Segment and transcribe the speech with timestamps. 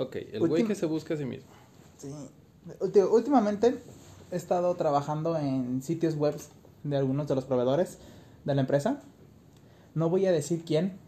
[0.00, 1.50] Ok, el güey que se busca a sí mismo.
[1.98, 2.08] Sí.
[3.10, 3.82] Últimamente
[4.30, 6.36] he estado trabajando en sitios web
[6.84, 7.98] de algunos de los proveedores
[8.44, 9.02] de la empresa.
[9.94, 10.98] No voy a decir quién.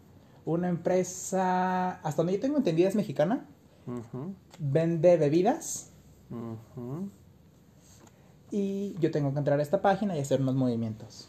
[0.45, 3.47] Una empresa, hasta donde yo tengo entendida, es mexicana.
[4.59, 5.89] Vende bebidas.
[8.51, 11.27] Y yo tengo que entrar a esta página y hacer unos movimientos.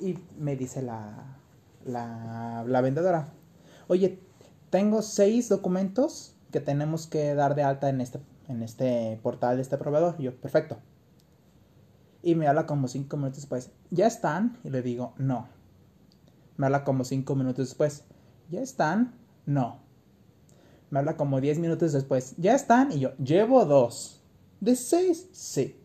[0.00, 1.38] Y me dice la,
[1.84, 3.32] la, la vendedora,
[3.88, 4.20] oye,
[4.70, 9.62] tengo seis documentos que tenemos que dar de alta en este, en este portal de
[9.62, 10.14] este proveedor.
[10.20, 10.76] Y yo, perfecto.
[12.22, 14.56] Y me habla como cinco minutos después, ¿ya están?
[14.62, 15.48] Y le digo, no.
[16.56, 18.04] Me habla como cinco minutos después,
[18.50, 19.14] ¿ya están?
[19.46, 19.80] No.
[20.90, 22.92] Me habla como diez minutos después, ¿ya están?
[22.92, 24.22] Y yo, llevo dos.
[24.60, 25.28] ¿De seis?
[25.32, 25.76] Sí.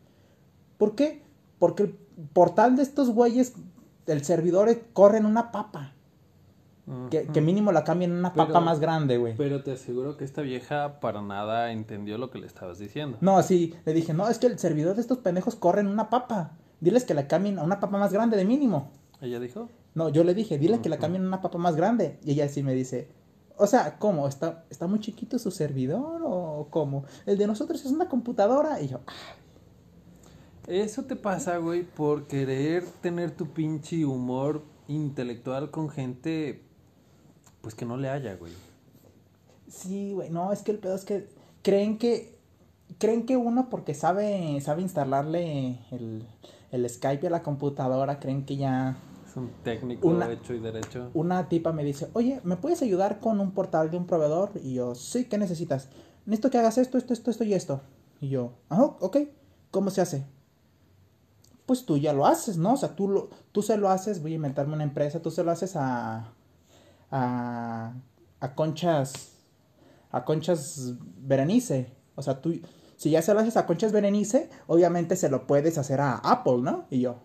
[0.78, 1.24] ¿Por qué?
[1.58, 1.94] Porque el
[2.32, 3.54] portal de estos güeyes,
[4.06, 5.96] el servidor corre en una papa.
[7.12, 9.36] Que, mínimo la cambien en una papa más grande, güey.
[9.38, 13.18] Pero te aseguro que esta vieja para nada entendió lo que le estabas diciendo.
[13.22, 16.10] No, sí, le dije, no, es que el servidor de estos pendejos corre en una
[16.10, 16.58] papa.
[16.80, 18.90] Diles que la cambien a una papa más grande de mínimo.
[19.22, 19.70] ¿Ella dijo?
[19.94, 22.18] No, yo le dije, dile que la cambien a una papa más grande.
[22.24, 23.10] Y ella sí me dice,
[23.56, 24.28] o sea, ¿cómo?
[24.28, 27.04] ¿Está, ¿Está muy chiquito su servidor o cómo?
[27.28, 28.82] El de nosotros es una computadora.
[28.82, 29.00] Y yo,
[30.66, 36.64] Eso te pasa, güey, por querer tener tu pinche humor intelectual con gente
[37.62, 38.54] pues que no le haya, güey.
[39.68, 41.30] Sí, güey, no, es que el pedo es que
[41.62, 42.38] creen que
[42.98, 46.26] creen que uno porque sabe sabe instalarle el,
[46.72, 51.12] el Skype a la computadora, creen que ya es un técnico hecho y derecho.
[51.14, 54.74] Una tipa me dice, "Oye, ¿me puedes ayudar con un portal de un proveedor?" Y
[54.74, 55.90] yo, "Sí, ¿qué necesitas?"
[56.26, 57.82] "Necesito que hagas esto, esto, esto, esto y esto."
[58.22, 59.18] Y yo, "Ah, ok.
[59.70, 60.26] ¿Cómo se hace?"
[61.68, 62.74] Pues tú ya lo haces, ¿no?
[62.74, 65.44] O sea, tú lo tú se lo haces, voy a inventarme una empresa, tú se
[65.44, 66.34] lo haces a
[67.12, 67.94] a,
[68.40, 69.32] a Conchas,
[70.12, 71.92] a Conchas Berenice.
[72.16, 72.60] O sea, tú,
[72.96, 76.60] si ya se lo haces a Conchas Berenice, obviamente se lo puedes hacer a Apple,
[76.62, 76.86] ¿no?
[76.90, 77.18] Y yo,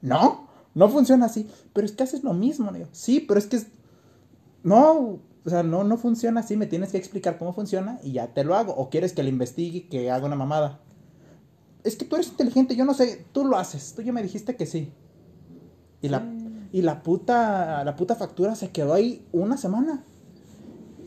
[0.00, 1.48] no, no funciona así.
[1.72, 2.86] Pero es que haces lo mismo, ¿no?
[2.92, 3.66] sí, pero es que es,
[4.62, 8.32] no, o sea, no, no funciona así, me tienes que explicar cómo funciona y ya
[8.32, 8.74] te lo hago.
[8.74, 10.80] O quieres que le investigue, que haga una mamada.
[11.82, 14.56] Es que tú eres inteligente, yo no sé, tú lo haces, tú ya me dijiste
[14.56, 14.90] que sí.
[16.00, 16.20] Y la
[16.74, 20.02] y la puta, la puta factura se quedó ahí una semana.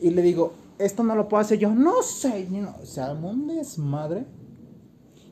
[0.00, 1.74] Y le digo, esto no lo puedo hacer yo.
[1.74, 4.24] No sé, no, o sea, un desmadre.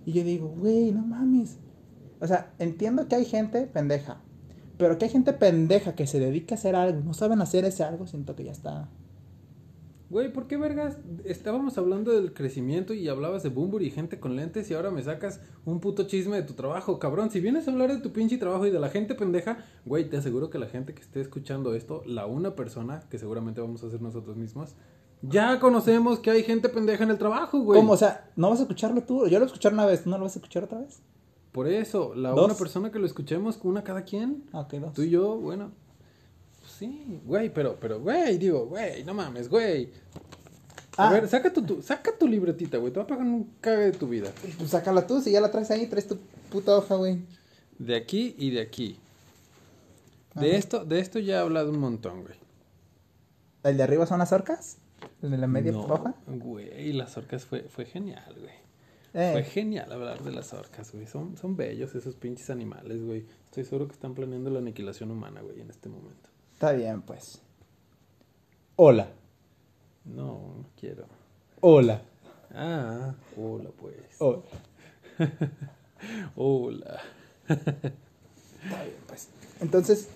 [0.05, 1.57] Y yo digo, güey, no mames.
[2.21, 4.21] O sea, entiendo que hay gente pendeja.
[4.77, 7.01] Pero que hay gente pendeja que se dedica a hacer algo.
[7.01, 8.91] No saben hacer ese algo, siento que ya está.
[10.09, 10.99] Güey, ¿por qué vergas?
[11.25, 15.03] Estábamos hablando del crecimiento y hablabas de Boomer y gente con lentes y ahora me
[15.03, 17.31] sacas un puto chisme de tu trabajo, cabrón.
[17.31, 20.17] Si vienes a hablar de tu pinche trabajo y de la gente pendeja, güey, te
[20.17, 23.89] aseguro que la gente que esté escuchando esto, la una persona, que seguramente vamos a
[23.89, 24.77] hacer nosotros mismos,
[25.23, 27.81] ya conocemos que hay gente pendeja en el trabajo, güey.
[27.81, 27.95] ¿Cómo?
[27.95, 29.27] O sea, ¿no vas a escucharlo tú?
[29.27, 31.01] Yo lo escuché una vez, ¿no lo vas a escuchar otra vez?
[31.51, 34.45] Por eso, la una persona que lo escuchemos, una cada quien.
[34.53, 34.93] Ah, ok, dos.
[34.93, 35.73] Tú y yo, bueno.
[36.79, 39.91] Sí, güey, pero, pero, güey, digo, güey, no mames, güey.
[40.99, 41.13] A ah.
[41.13, 42.93] ver, saca tu, saca tu libretita, güey.
[42.93, 44.31] Te va a pagar un cague de tu vida.
[44.59, 46.19] Pues sácala tú, si ya la traes ahí, traes tu
[46.51, 47.19] puta hoja, güey.
[47.79, 48.99] De aquí y de aquí.
[50.35, 52.35] De esto, de esto ya he hablado un montón, güey.
[53.65, 54.77] ¿El de arriba son las orcas?
[55.23, 56.15] ¿El de la media no, hoja?
[56.27, 58.55] Güey, las orcas fue, fue genial, güey.
[59.15, 59.33] Eh.
[59.33, 61.07] Fue genial hablar de las orcas, güey.
[61.07, 63.25] Son, son bellos esos pinches animales, güey.
[63.47, 66.36] Estoy seguro que están planeando la aniquilación humana, güey, en este momento.
[66.57, 67.39] Está bien, pues.
[68.77, 69.09] Hola.
[70.07, 71.05] No, no quiero.
[71.61, 72.01] Hola.
[72.55, 73.95] Ah, hola, pues.
[74.19, 74.41] Hola.
[76.35, 77.01] hola.
[77.47, 77.75] Está
[78.85, 79.29] bien, pues.
[79.61, 80.09] Entonces,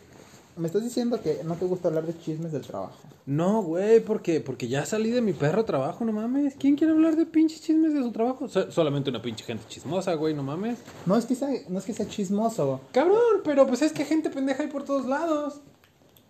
[0.56, 2.96] me estás diciendo que no te gusta hablar de chismes del trabajo.
[3.26, 6.54] No, güey, porque, porque ya salí de mi perro trabajo, no mames.
[6.58, 8.48] ¿Quién quiere hablar de pinches chismes de su trabajo?
[8.48, 10.78] solamente una pinche gente chismosa, güey, no mames.
[11.04, 12.80] No es que sea, no es que sea chismoso.
[12.92, 15.60] Cabrón, pero pues es que gente pendeja hay por todos lados.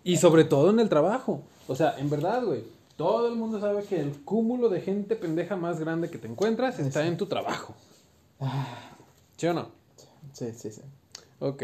[0.03, 1.43] Y sobre todo en el trabajo.
[1.67, 2.63] O sea, en verdad, güey.
[2.97, 6.77] Todo el mundo sabe que el cúmulo de gente pendeja más grande que te encuentras
[6.79, 7.73] está en tu trabajo.
[8.39, 8.95] Ah.
[9.37, 9.69] ¿Sí o no?
[10.33, 10.81] Sí, sí, sí.
[11.39, 11.63] Ok,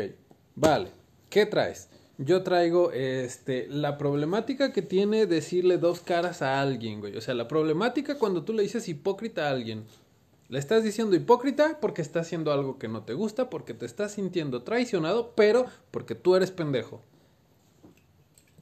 [0.55, 0.89] vale.
[1.29, 1.89] ¿Qué traes?
[2.17, 7.15] Yo traigo este la problemática que tiene decirle dos caras a alguien, güey.
[7.15, 9.85] O sea, la problemática cuando tú le dices hipócrita a alguien.
[10.49, 14.13] Le estás diciendo hipócrita porque está haciendo algo que no te gusta, porque te estás
[14.13, 17.01] sintiendo traicionado, pero porque tú eres pendejo.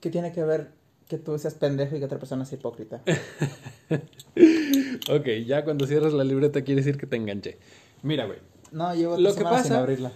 [0.06, 0.70] ¿Qué tiene que ver
[1.08, 3.02] que tú seas pendejo y que otra persona sea hipócrita?
[5.10, 7.58] ok, ya cuando cierras la libreta quiere decir que te enganché.
[8.04, 8.38] Mira, güey.
[8.72, 10.12] No, llevo lo que pasa, sin abrirla.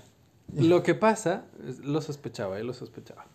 [0.55, 1.47] Lo que pasa,
[1.81, 3.25] lo sospechaba, eh, lo sospechaba.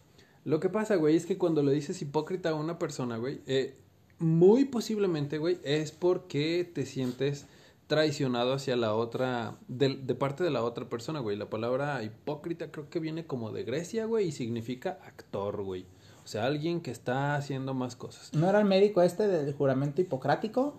[0.45, 3.75] Lo que pasa, güey, es que cuando le dices hipócrita a una persona, güey, eh,
[4.21, 7.47] muy posiblemente, güey, es porque te sientes
[7.89, 11.37] traicionado hacia la otra, de, de parte de la otra persona, güey.
[11.37, 15.85] La palabra hipócrita creo que viene como de Grecia, güey, y significa actor, güey.
[16.25, 18.33] O sea, alguien que está haciendo más cosas.
[18.33, 20.75] ¿No era el médico este del juramento hipocrático?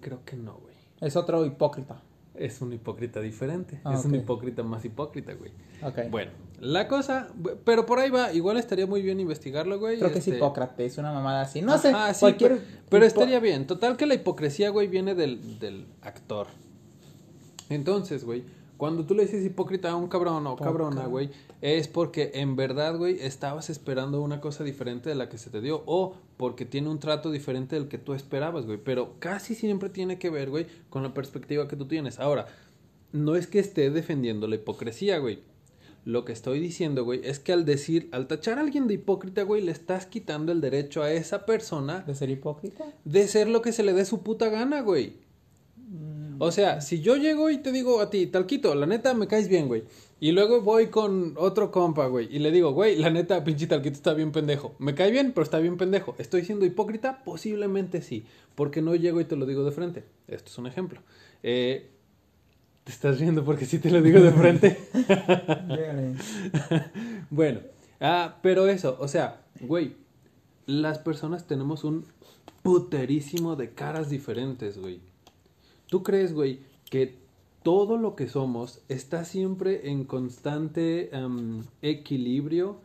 [0.00, 0.74] Creo que no, güey.
[1.00, 2.02] Es otro hipócrita.
[2.34, 3.80] Es un hipócrita diferente.
[3.84, 5.52] Ah, es un hipócrita más hipócrita, güey.
[5.82, 6.10] Ok.
[6.10, 6.30] Bueno,
[6.60, 7.28] la cosa,
[7.64, 9.98] pero por ahí va, igual estaría muy bien investigarlo, güey.
[9.98, 11.60] Creo que es este- Hipócrates, una mamada así.
[11.62, 12.52] No sé, Ajá, sí, cualquier...
[12.58, 13.66] pero, pero hipo- estaría bien.
[13.66, 16.46] Total que la hipocresía, güey, viene del, del actor.
[17.68, 18.44] Entonces, güey,
[18.80, 21.28] cuando tú le dices hipócrita a un cabrón o cabrona, güey,
[21.60, 25.60] es porque en verdad, güey, estabas esperando una cosa diferente de la que se te
[25.60, 28.78] dio o porque tiene un trato diferente del que tú esperabas, güey.
[28.82, 32.18] Pero casi siempre tiene que ver, güey, con la perspectiva que tú tienes.
[32.18, 32.46] Ahora,
[33.12, 35.40] no es que esté defendiendo la hipocresía, güey.
[36.06, 39.42] Lo que estoy diciendo, güey, es que al decir, al tachar a alguien de hipócrita,
[39.42, 42.86] güey, le estás quitando el derecho a esa persona ¿De ser hipócrita?
[43.04, 45.28] de ser lo que se le dé su puta gana, güey.
[46.42, 49.46] O sea, si yo llego y te digo a ti, Talquito, la neta me caes
[49.46, 49.84] bien, güey.
[50.20, 53.96] Y luego voy con otro compa, güey, y le digo, güey, la neta, pinche Talquito
[53.96, 54.74] está bien pendejo.
[54.78, 56.14] Me cae bien, pero está bien pendejo.
[56.16, 57.22] ¿Estoy siendo hipócrita?
[57.24, 58.24] Posiblemente sí.
[58.54, 60.04] Porque no llego y te lo digo de frente.
[60.28, 61.02] Esto es un ejemplo.
[61.42, 61.90] Eh,
[62.84, 64.78] te estás riendo porque sí te lo digo de frente.
[67.28, 67.60] Bueno,
[68.00, 69.94] ah, pero eso, o sea, güey,
[70.64, 72.06] las personas tenemos un
[72.62, 75.00] puterísimo de caras diferentes, güey.
[75.90, 77.18] ¿Tú crees, güey, que
[77.62, 82.78] todo lo que somos está siempre en constante em, equilibrio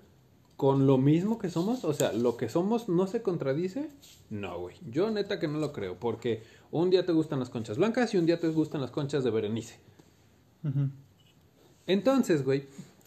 [0.58, 1.86] con lo mismo que somos?
[1.86, 3.90] O sea, ¿lo que somos no se contradice?
[4.32, 4.76] No, güey.
[4.90, 6.42] Yo neta que no lo creo, porque
[6.72, 9.30] un día te gustan las conchas blancas y un día te gustan las conchas de
[9.30, 9.76] Berenice.
[11.86, 12.64] Entonces, güey,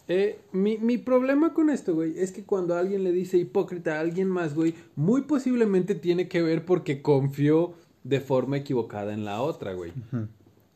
[0.07, 3.99] eh, mi, mi problema con esto, güey, es que cuando alguien le dice hipócrita a
[3.99, 7.75] alguien más, güey, muy posiblemente tiene que ver porque confió
[8.09, 9.93] de forma equivocada en la otra, güey.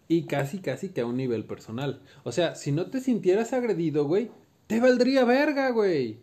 [0.07, 2.01] Y casi, casi que a un nivel personal.
[2.23, 4.29] O sea, si no te sintieras agredido, güey,
[4.67, 6.19] te valdría verga, güey.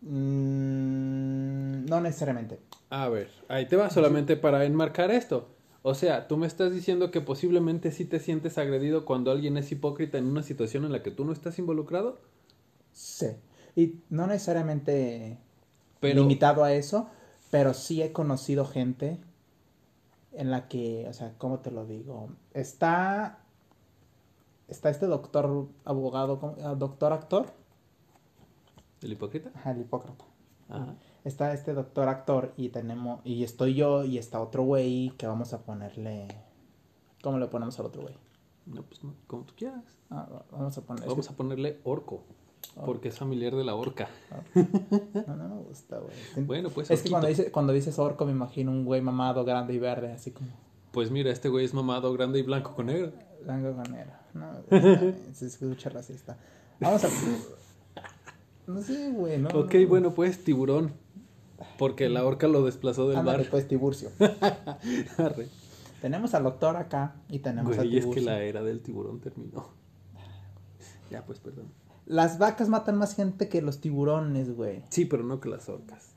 [0.00, 2.58] Mm, no necesariamente.
[2.88, 5.48] A ver, ahí te va solamente para enmarcar esto.
[5.82, 9.70] O sea, tú me estás diciendo que posiblemente sí te sientes agredido cuando alguien es
[9.70, 12.20] hipócrita en una situación en la que tú no estás involucrado.
[12.92, 13.28] Sí.
[13.76, 15.38] Y no necesariamente
[16.00, 17.08] Pero, limitado a eso,
[17.50, 19.18] pero sí he conocido gente
[20.32, 22.30] en la que, o sea, ¿cómo te lo digo?
[22.54, 23.40] Está,
[24.68, 26.56] está este doctor, abogado.
[26.62, 27.52] Ah, doctor actor,
[29.02, 29.50] ¿el hipócrita?
[29.54, 30.24] Ajá, el hipócrita.
[30.68, 30.94] Ajá.
[31.24, 35.52] Está este doctor actor y tenemos, y estoy yo y está otro güey que vamos
[35.52, 36.28] a ponerle,
[37.22, 38.14] ¿cómo le ponemos al otro güey?
[38.66, 39.84] No, pues no, como tú quieras.
[40.10, 42.22] Ah, vamos a poner, Vamos a ponerle orco,
[42.84, 44.08] porque es familiar de la orca.
[44.54, 46.14] no, no me gusta, güey.
[46.46, 49.74] Bueno, pues es que cuando, dice, cuando dices orco me imagino un güey mamado, grande
[49.74, 50.48] y verde, así como...
[50.92, 53.12] Pues mira, este güey es mamado, grande y blanco con negro.
[53.44, 54.12] Blanco con negro.
[54.34, 56.36] No, güey, se escucha racista.
[56.80, 57.08] Vamos a.
[58.66, 59.48] No sé, güey, ¿no?
[59.48, 59.88] Ok, no.
[59.88, 60.92] bueno, pues tiburón.
[61.76, 63.46] Porque la orca lo desplazó del Ándale, mar.
[63.50, 64.10] pues, Tiburcio.
[65.18, 65.48] Arre.
[66.00, 69.70] tenemos al doctor acá y tenemos a Güey, es que la era del tiburón terminó.
[71.10, 71.66] Ya, pues, perdón.
[72.10, 74.82] Las vacas matan más gente que los tiburones, güey.
[74.88, 76.14] Sí, pero no que las orcas.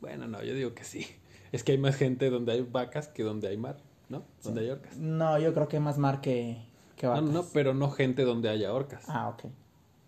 [0.00, 1.06] Bueno, no, yo digo que sí.
[1.52, 3.78] Es que hay más gente donde hay vacas que donde hay mar,
[4.10, 4.22] ¿no?
[4.42, 4.96] Donde hay orcas.
[4.98, 6.62] No, yo creo que más mar que,
[6.96, 7.24] que vacas.
[7.24, 9.04] no, no, pero no gente donde haya orcas.
[9.08, 9.50] Ah, ok.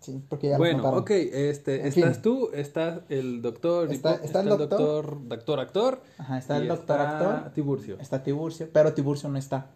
[0.01, 2.21] Sí, porque ya Bueno, ok, este, En estás fin.
[2.23, 4.69] tú, está el doctor, Está- hipo- está el doctor.
[4.69, 7.53] doctor, doctor, actor, Ajá, está el doctor está actor.
[7.53, 7.97] Tiburcio.
[7.99, 9.67] Está Tiburcio, pero Tiburcio no está.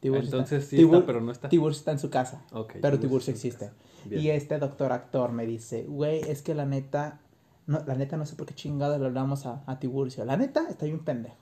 [0.00, 0.76] Tiburcio Entonces está.
[0.76, 1.48] sí está, pero no está.
[1.48, 2.44] Tiburcio está en su casa.
[2.52, 3.66] Ok, pero Tiburcio está existe.
[3.66, 3.87] casa.
[4.04, 4.22] Bien.
[4.22, 7.20] Y este doctor actor me dice, güey, es que la neta,
[7.66, 10.24] no, la neta no sé por qué chingada le hablamos a, a Tiburcio.
[10.24, 11.36] La neta está bien pendejo.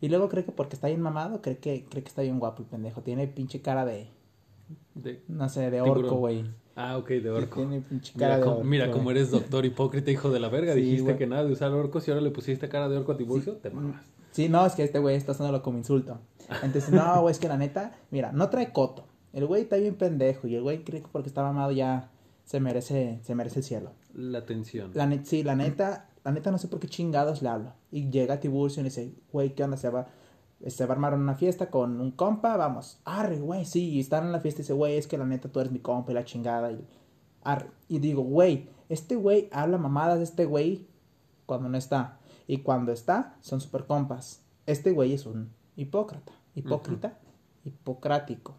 [0.00, 2.62] Y luego cree que porque está bien mamado, cree que, cree que está bien guapo
[2.62, 3.02] el pendejo.
[3.02, 4.08] Tiene pinche cara de,
[4.94, 6.44] De- no sé, de orco, güey.
[6.76, 7.56] Ah, ok, de orco.
[7.56, 8.64] Tiene pinche cara Mira, de orco.
[8.64, 10.74] mira cómo eres doctor hipócrita, hijo de la verga.
[10.74, 13.16] Sí, Dijiste que nada de usar orcos y ahora le pusiste cara de orco a
[13.16, 13.54] Tiburcio.
[13.56, 14.04] Te mamas.
[14.30, 16.20] Sí, no, es que este güey está usándolo como insulto.
[16.62, 19.06] Entonces, no, güey, es que la neta, mira, no trae coto.
[19.32, 22.10] El güey está bien pendejo y el güey cree que porque está mamado ya
[22.44, 23.92] se merece, se merece el cielo.
[24.14, 24.90] La tensión.
[24.94, 27.74] La net, sí, la neta, la neta no sé por qué chingados le hablo.
[27.90, 29.76] Y llega Tiburcio y dice, güey, ¿qué onda?
[29.76, 30.08] Se va,
[30.66, 33.00] se va a armar una fiesta con un compa, vamos.
[33.04, 33.90] Arre, güey, sí.
[33.90, 35.80] Y están en la fiesta y dice, güey, es que la neta tú eres mi
[35.80, 36.72] compa y la chingada.
[36.72, 36.82] Y,
[37.44, 37.70] arre.
[37.86, 40.86] y digo, güey, este güey habla mamadas de este güey
[41.44, 42.18] cuando no está.
[42.46, 44.40] Y cuando está, son super compas.
[44.64, 46.32] Este güey es un hipócrita.
[46.54, 47.18] Hipócrita.
[47.64, 48.54] Hipocrático.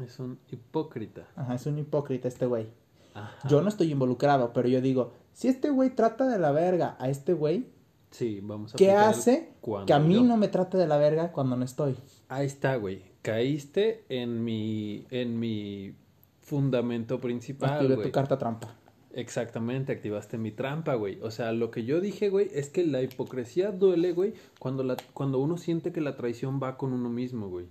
[0.00, 1.28] Es un hipócrita.
[1.36, 2.68] Ajá, es un hipócrita este güey.
[3.14, 3.48] Ajá.
[3.48, 7.08] Yo no estoy involucrado, pero yo digo, si este güey trata de la verga a
[7.08, 7.66] este güey,
[8.12, 9.54] Sí, vamos a ¿Qué hace
[9.86, 10.22] que a mí yo.
[10.22, 11.96] no me trate de la verga cuando no estoy?
[12.28, 13.02] Ahí está, güey.
[13.22, 15.94] Caíste en mi, en mi
[16.42, 18.08] fundamento principal, Activé güey.
[18.08, 18.74] tu carta trampa.
[19.14, 21.18] Exactamente, activaste mi trampa, güey.
[21.22, 24.96] O sea, lo que yo dije, güey, es que la hipocresía duele, güey, cuando, la,
[25.14, 27.66] cuando uno siente que la traición va con uno mismo, güey.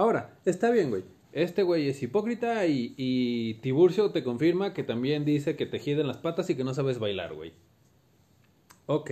[0.00, 1.04] Ahora, está bien, güey.
[1.30, 6.06] Este güey es hipócrita y, y Tiburcio te confirma que también dice que te en
[6.06, 7.52] las patas y que no sabes bailar, güey.
[8.86, 9.10] Ok.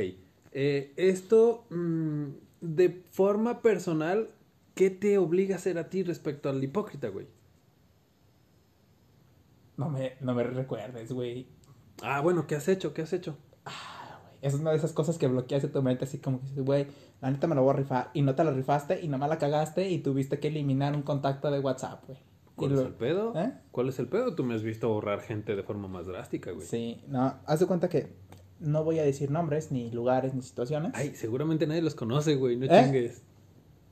[0.53, 2.29] eh, esto, mm,
[2.63, 4.31] de forma personal,
[4.75, 7.27] ¿qué te obliga a hacer a ti respecto al hipócrita, güey?
[9.77, 11.49] No me, no me recuerdes, güey.
[12.01, 12.95] Ah, bueno, ¿qué has hecho?
[12.95, 13.37] ¿Qué has hecho?
[14.41, 16.87] Es una de esas cosas que bloqueas de tu mente, así como que dices, güey,
[17.21, 18.11] la neta me lo voy a rifar.
[18.15, 21.51] Y no te la rifaste y nomás la cagaste y tuviste que eliminar un contacto
[21.51, 22.19] de WhatsApp, güey.
[22.55, 23.33] ¿Cuál es el pedo?
[23.37, 23.53] ¿Eh?
[23.71, 24.35] ¿Cuál es el pedo?
[24.35, 26.67] Tú me has visto borrar gente de forma más drástica, güey.
[26.67, 28.13] Sí, no, haz de cuenta que
[28.59, 30.93] no voy a decir nombres, ni lugares, ni situaciones.
[30.95, 32.83] Ay, seguramente nadie los conoce, güey, no ¿Eh?
[32.85, 33.23] chingues.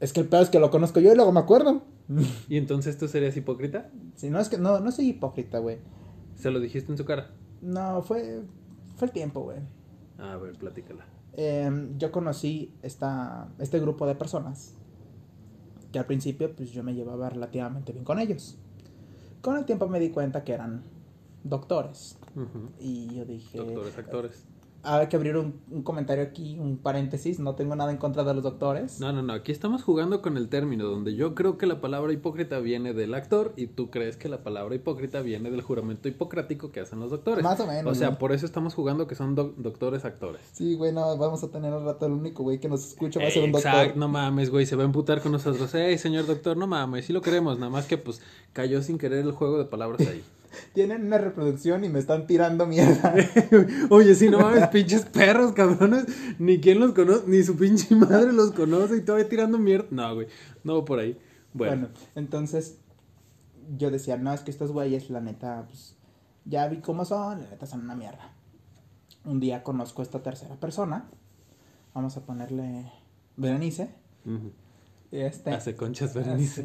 [0.00, 1.83] Es que el peor es que lo conozco yo y luego me acuerdo.
[2.49, 3.90] ¿Y entonces tú serías hipócrita?
[4.16, 5.78] Si no, es que no, no soy hipócrita, güey.
[6.35, 7.30] Se lo dijiste en su cara.
[7.62, 8.42] No, fue,
[8.97, 9.59] fue el tiempo, güey.
[10.18, 11.06] A ver, platícala.
[11.38, 14.74] Em, yo conocí esta, este grupo de personas
[15.92, 18.56] que al principio pues yo me llevaba relativamente bien con ellos.
[19.42, 20.82] Con el tiempo me di cuenta que eran
[21.44, 22.18] doctores
[22.80, 24.46] y yo dije, Doctores, actores.
[24.86, 28.32] Hay que abrir un, un comentario aquí, un paréntesis, no tengo nada en contra de
[28.34, 29.00] los doctores.
[29.00, 29.32] No, no, no.
[29.32, 33.14] Aquí estamos jugando con el término donde yo creo que la palabra hipócrita viene del
[33.14, 37.10] actor y tú crees que la palabra hipócrita viene del juramento hipocrático que hacen los
[37.10, 37.42] doctores.
[37.44, 38.18] Más o menos, O sea, ¿no?
[38.18, 40.42] por eso estamos jugando que son doc- doctores actores.
[40.52, 43.26] Sí, güey, no, vamos a tener al rato el único güey que nos escucha va
[43.26, 43.96] a ser un Exacto, doctor.
[43.96, 45.74] no mames, güey, se va a emputar con nosotros.
[45.74, 49.24] Ey, señor doctor, no mames, sí lo queremos, nada más que pues cayó sin querer
[49.24, 50.22] el juego de palabras ahí.
[50.72, 53.14] Tienen una reproducción y me están tirando mierda.
[53.90, 56.06] Oye, sí, no mames, pinches perros, cabrones,
[56.38, 59.86] ni quién los conoce, ni su pinche madre los conoce y todavía tirando mierda.
[59.90, 60.28] No, güey,
[60.64, 61.18] no va por ahí.
[61.52, 62.76] Bueno, Bueno, entonces
[63.76, 65.94] yo decía, no, es que estos güeyes, la neta, pues
[66.44, 68.30] ya vi cómo son, la neta son una mierda.
[69.25, 71.08] Un día conozco a esta tercera persona,
[71.94, 72.92] vamos a ponerle
[73.36, 73.88] Berenice.
[75.10, 76.62] Este, hace conchas, Berenice.
[76.62, 76.64] ah,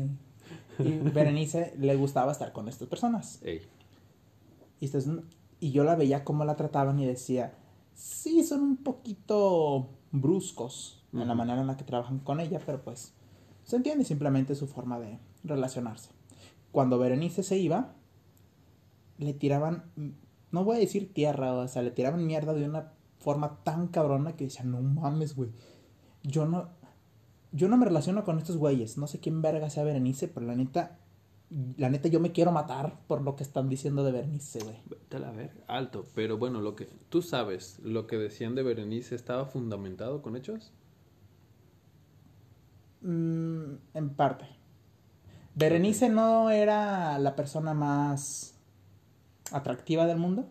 [0.78, 0.84] sí.
[0.84, 3.40] Y Berenice le gustaba estar con estas personas.
[3.44, 3.62] Ey,
[4.82, 4.92] Y,
[5.62, 7.54] y yo la veía cómo la trataban y decía,
[7.94, 12.84] sí, son un poquito bruscos en la manera en la que trabajan con ella, pero
[12.84, 13.14] pues
[13.64, 16.10] se entiende simplemente su forma de relacionarse.
[16.72, 17.94] Cuando Berenice se iba,
[19.18, 19.86] le tiraban,
[20.52, 24.36] no voy a decir tierra, o sea, le tiraban mierda de una forma tan cabrona
[24.36, 25.52] que decía, no mames, güey.
[26.24, 26.70] Yo no,
[27.52, 28.98] yo no me relaciono con estos güeyes.
[28.98, 30.98] No sé quién verga sea Berenice, pero la neta,
[31.78, 34.78] la neta yo me quiero matar por lo que están diciendo de Berenice, güey.
[34.90, 36.06] vete a la ver, alto.
[36.16, 40.72] Pero bueno, lo que tú sabes, lo que decían de Berenice estaba fundamentado con hechos.
[43.02, 44.46] Mm, en parte.
[45.56, 48.56] Berenice no era la persona más
[49.52, 50.50] atractiva del mundo.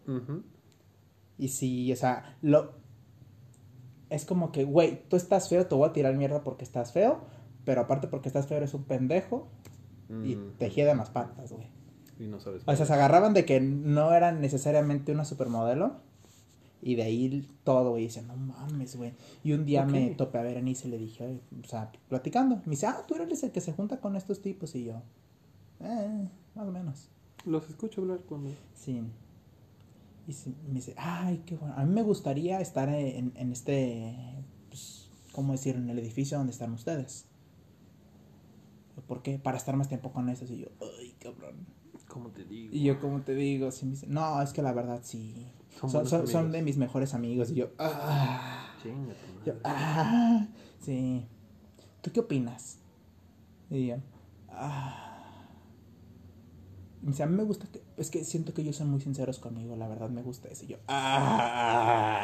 [1.38, 2.72] Y sí, o sea, lo...
[4.10, 7.20] Es como que, güey, tú estás feo, te voy a tirar mierda porque estás feo,
[7.64, 9.48] pero aparte porque estás feo eres un pendejo
[10.10, 11.66] y Mm, te hieden las patas, güey.
[12.18, 12.62] y no sabes.
[12.66, 15.92] O sea, se agarraban de que no eran necesariamente una supermodelo
[16.82, 19.12] y de ahí todo, güey, dice, no mames, güey.
[19.44, 22.70] Y un día me topé a Berenice y le dije, "Oye", o sea, platicando, me
[22.72, 25.02] dice, ah, tú eres el que se junta con estos tipos y yo,
[25.80, 27.08] eh, más o menos.
[27.46, 28.50] Los escucho hablar cuando.
[28.74, 29.00] Sí.
[30.28, 30.32] Y
[30.68, 31.74] me dice, ay, qué bueno.
[31.76, 34.14] A mí me gustaría estar en, en este,
[34.68, 35.74] pues, ¿cómo decir?
[35.76, 37.24] En el edificio donde están ustedes.
[39.06, 39.38] ¿Por qué?
[39.38, 40.50] Para estar más tiempo con esos.
[40.50, 40.68] Y yo,
[40.98, 41.66] ay, cabrón.
[42.08, 42.74] ¿Cómo te digo?
[42.74, 45.46] Y yo, como te digo, sí me dice, no, es que la verdad sí.
[45.80, 47.50] Son Son, son, de mis mejores amigos.
[47.50, 48.74] Y yo, ah.
[48.82, 50.46] Chinga tu Yo, ah.
[50.80, 51.24] Sí.
[52.02, 52.78] ¿Tú qué opinas?
[53.70, 53.96] Y yo,
[54.48, 55.09] ah.
[57.02, 59.38] Me dice, a mí me gusta que, es que siento que ellos son muy sinceros
[59.38, 60.64] conmigo, la verdad me gusta eso.
[60.64, 62.20] Y yo, ah.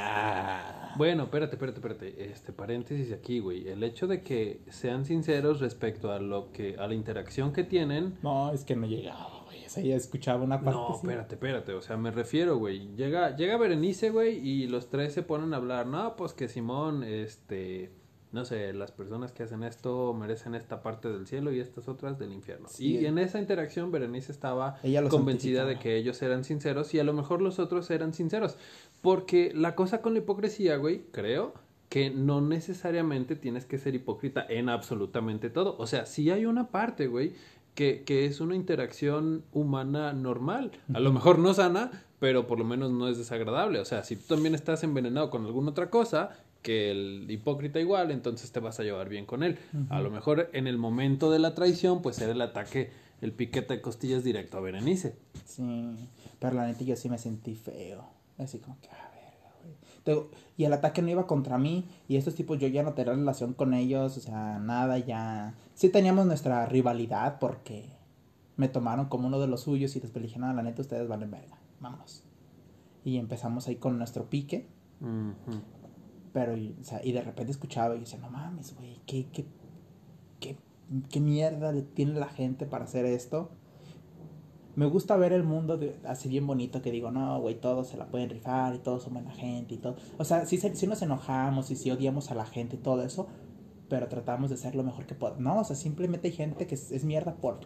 [0.97, 2.31] Bueno, espérate, espérate, espérate.
[2.31, 3.69] Este paréntesis aquí, güey.
[3.69, 8.19] El hecho de que sean sinceros respecto a lo que, a la interacción que tienen.
[8.23, 9.65] No, es que no llegaba, güey.
[9.67, 10.79] O sea, ya escuchaba una parte.
[10.79, 11.73] No, espérate, espérate.
[11.73, 12.95] O sea, me refiero, güey.
[12.97, 15.87] Llega, llega Berenice, güey, y los tres se ponen a hablar.
[15.87, 17.91] No, pues que Simón, este,
[18.33, 22.19] no sé, las personas que hacen esto merecen esta parte del cielo y estas otras
[22.19, 22.69] del infierno.
[22.69, 22.99] Sí.
[22.99, 24.79] Y en esa interacción Berenice estaba
[25.09, 28.57] convencida de que ellos eran sinceros y a lo mejor los otros eran sinceros.
[29.01, 31.55] Porque la cosa con la hipocresía, güey, creo
[31.89, 35.77] que no necesariamente tienes que ser hipócrita en absolutamente todo.
[35.79, 37.35] O sea, sí hay una parte, güey,
[37.75, 40.73] que, que es una interacción humana normal.
[40.93, 43.79] A lo mejor no sana, pero por lo menos no es desagradable.
[43.79, 46.31] O sea, si tú también estás envenenado con alguna otra cosa,
[46.67, 49.57] que el hipócrita igual, entonces te vas a llevar bien con él.
[49.89, 53.75] A lo mejor en el momento de la traición, pues era el ataque, el piquete
[53.75, 55.17] de costillas directo a Berenice.
[55.45, 58.11] Sí, pero la neta yo sí me sentí feo.
[58.37, 60.27] Así como que, a ver, güey.
[60.57, 61.89] Y el ataque no iba contra mí.
[62.09, 64.17] Y estos tipos yo ya no tenía relación con ellos.
[64.17, 65.55] O sea, nada, ya.
[65.75, 67.91] Sí teníamos nuestra rivalidad porque
[68.57, 71.31] me tomaron como uno de los suyos y después dije, nada, la neta ustedes valen
[71.31, 71.59] verga.
[71.79, 72.25] Vámonos.
[73.05, 74.67] Y empezamos ahí con nuestro pique.
[76.37, 79.47] Pero, o sea, y de repente escuchaba y decía, no mames, güey, ¿qué, qué,
[80.39, 80.59] qué,
[81.09, 83.49] qué mierda le tiene la gente para hacer esto?
[84.75, 88.09] Me gusta ver el mundo así bien bonito que digo, no, güey, todos se la
[88.09, 89.97] pueden rifar y todos son buena gente y todo.
[90.19, 93.29] O sea, sí, sí nos enojamos y sí odiamos a la gente y todo eso,
[93.89, 95.41] pero tratamos de ser lo mejor que podemos.
[95.41, 97.61] No, o sea, simplemente hay gente que es, es mierda por,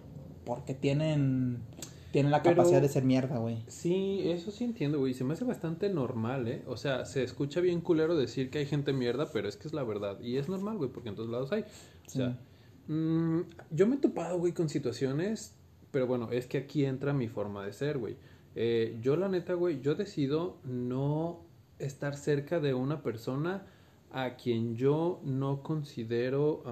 [0.45, 1.65] porque tienen
[2.11, 3.62] tienen la capacidad de ser mierda, güey.
[3.69, 5.14] Sí, eso sí entiendo, güey.
[5.14, 6.62] Se me hace bastante normal, ¿eh?
[6.67, 9.75] O sea, se escucha bien culero decir que hay gente mierda, pero es que es
[9.75, 10.21] la verdad.
[10.21, 11.62] Y es normal, güey, porque en todos lados hay.
[11.62, 12.38] O sea,
[12.88, 13.40] mm,
[13.71, 15.55] yo me he topado, güey, con situaciones,
[15.93, 18.17] pero bueno, es que aquí entra mi forma de ser, güey.
[18.57, 21.40] Eh, yo, la neta, güey, yo decido no
[21.79, 23.67] estar cerca de una persona
[24.12, 26.64] a quien yo no considero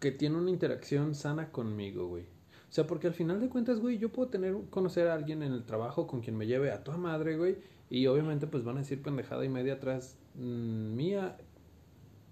[0.00, 2.31] que tiene una interacción sana conmigo, güey.
[2.72, 5.52] O sea, porque al final de cuentas, güey, yo puedo tener, conocer a alguien en
[5.52, 7.58] el trabajo con quien me lleve a toda madre, güey.
[7.90, 11.36] Y obviamente, pues van a decir pendejada y media atrás mm, mía.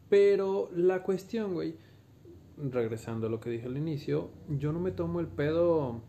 [0.08, 1.76] Pero la cuestión, güey,
[2.56, 6.00] regresando a lo que dije al inicio, yo no me tomo el pedo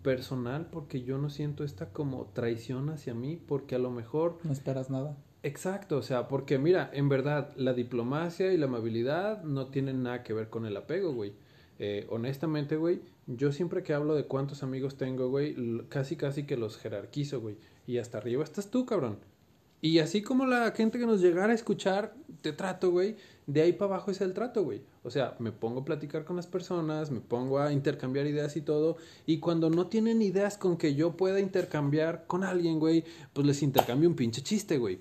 [0.00, 4.38] personal porque yo no siento esta como traición hacia mí, porque a lo mejor...
[4.44, 5.14] No esperas nada.
[5.42, 10.22] Exacto, o sea, porque mira, en verdad, la diplomacia y la amabilidad no tienen nada
[10.22, 11.34] que ver con el apego, güey.
[11.78, 15.56] Eh, honestamente, güey, yo siempre que hablo de cuántos amigos tengo, güey,
[15.88, 17.56] casi casi que los jerarquizo, güey.
[17.86, 19.18] Y hasta arriba estás tú, cabrón.
[19.84, 23.16] Y así como la gente que nos llegara a escuchar, te trato, güey,
[23.46, 24.80] de ahí para abajo es el trato, güey.
[25.02, 28.62] O sea, me pongo a platicar con las personas, me pongo a intercambiar ideas y
[28.62, 28.96] todo.
[29.26, 33.62] Y cuando no tienen ideas con que yo pueda intercambiar con alguien, güey, pues les
[33.62, 35.00] intercambio un pinche chiste, güey.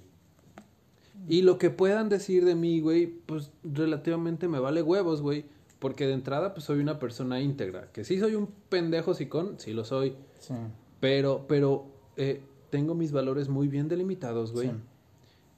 [1.29, 5.45] Y lo que puedan decir de mí, güey, pues relativamente me vale huevos, güey.
[5.83, 7.91] Porque de entrada, pues soy una persona íntegra.
[7.91, 10.15] Que sí soy un pendejo sicón, sí lo soy.
[10.39, 10.53] Sí.
[11.01, 14.69] Pero, pero eh, tengo mis valores muy bien delimitados, güey.
[14.69, 14.75] Sí.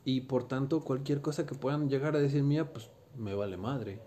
[0.03, 3.99] Y por tanto, cualquier cosa que puedan llegar a decir mía, pues me vale madre.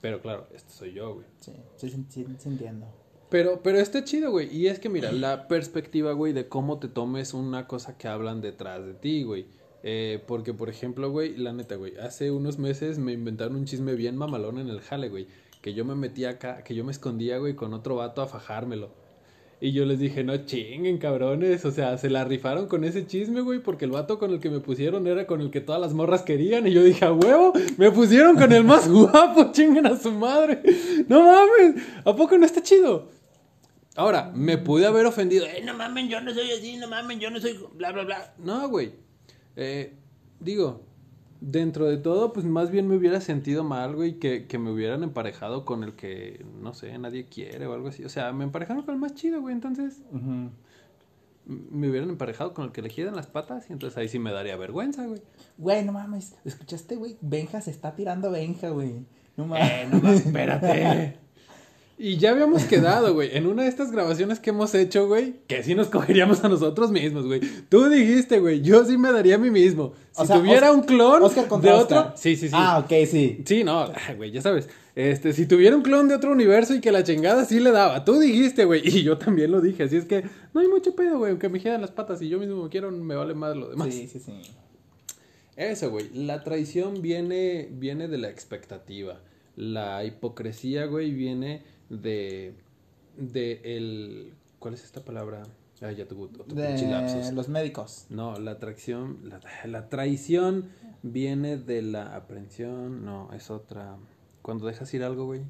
[0.00, 1.26] Pero claro, este soy yo, güey.
[1.40, 2.86] Sí, sí, sí, sí entiendo.
[3.28, 4.56] Pero, pero está chido, güey.
[4.56, 8.40] Y es que, mira, la perspectiva, güey, de cómo te tomes una cosa que hablan
[8.40, 9.46] detrás de ti, güey.
[9.88, 13.94] Eh, porque, por ejemplo, güey, la neta, güey, hace unos meses me inventaron un chisme
[13.94, 15.28] bien mamalón en el jale, güey.
[15.62, 18.90] Que yo me metía acá, que yo me escondía, güey, con otro vato a fajármelo.
[19.60, 21.64] Y yo les dije, no chinguen, cabrones.
[21.64, 24.50] O sea, se la rifaron con ese chisme, güey, porque el vato con el que
[24.50, 26.66] me pusieron era con el que todas las morras querían.
[26.66, 30.62] Y yo dije, a huevo, me pusieron con el más guapo, chinguen a su madre.
[31.06, 33.08] No mames, ¿a poco no está chido?
[33.94, 37.30] Ahora, me pude haber ofendido, eh, no mames, yo no soy así, no mames, yo
[37.30, 38.34] no soy bla, bla, bla.
[38.38, 39.05] No, güey.
[39.56, 39.94] Eh,
[40.40, 40.82] digo,
[41.40, 45.02] dentro de todo, pues más bien me hubiera sentido mal, güey, que, que me hubieran
[45.02, 48.04] emparejado con el que, no sé, nadie quiere o algo así.
[48.04, 50.02] O sea, me emparejaron con el más chido, güey, entonces...
[51.48, 54.32] Me hubieran emparejado con el que le giran las patas y entonces ahí sí me
[54.32, 55.22] daría vergüenza, güey.
[55.56, 57.18] Güey, no mames, ¿escuchaste, güey?
[57.20, 59.06] Benja se está tirando Benja, güey.
[59.36, 59.70] No mames.
[59.70, 61.20] Eh, no mames, espérate.
[61.98, 65.62] Y ya habíamos quedado, güey, en una de estas grabaciones que hemos hecho, güey, que
[65.62, 67.40] sí nos cogeríamos a nosotros mismos, güey.
[67.70, 69.94] Tú dijiste, güey, yo sí me daría a mí mismo.
[70.12, 71.22] Si tuviera un clon
[71.62, 72.12] de otro...
[72.14, 72.54] Sí, sí, sí.
[72.54, 73.42] Ah, ok, sí.
[73.46, 74.68] Sí, no, güey, ya sabes.
[74.94, 78.04] Este, si tuviera un clon de otro universo y que la chingada sí le daba.
[78.04, 79.84] Tú dijiste, güey, y yo también lo dije.
[79.84, 82.38] Así es que no hay mucho pedo, güey, aunque me giran las patas y yo
[82.38, 83.88] mismo quiero, me vale más lo demás.
[83.94, 84.32] Sí, sí, sí.
[85.56, 86.10] Eso, güey.
[86.12, 89.20] La traición viene, viene de la expectativa.
[89.54, 92.54] La hipocresía, güey, viene de,
[93.16, 95.42] de el, ¿cuál es esta palabra?
[95.82, 98.06] Ah, ya tuvo otro de los médicos.
[98.08, 100.70] No, la atracción, la, la, traición
[101.02, 103.96] viene de la aprensión, no, es otra.
[104.40, 105.42] Cuando dejas ir algo, güey.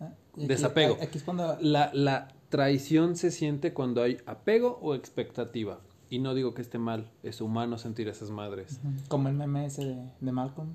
[0.00, 0.96] Ah, Desapego.
[1.00, 1.58] Aquí, es cuando...
[1.60, 5.80] la, la traición se siente cuando hay apego o expectativa.
[6.08, 8.80] Y no digo que esté mal, es humano sentir esas madres.
[9.08, 10.72] Como el meme ese de, de Malcolm.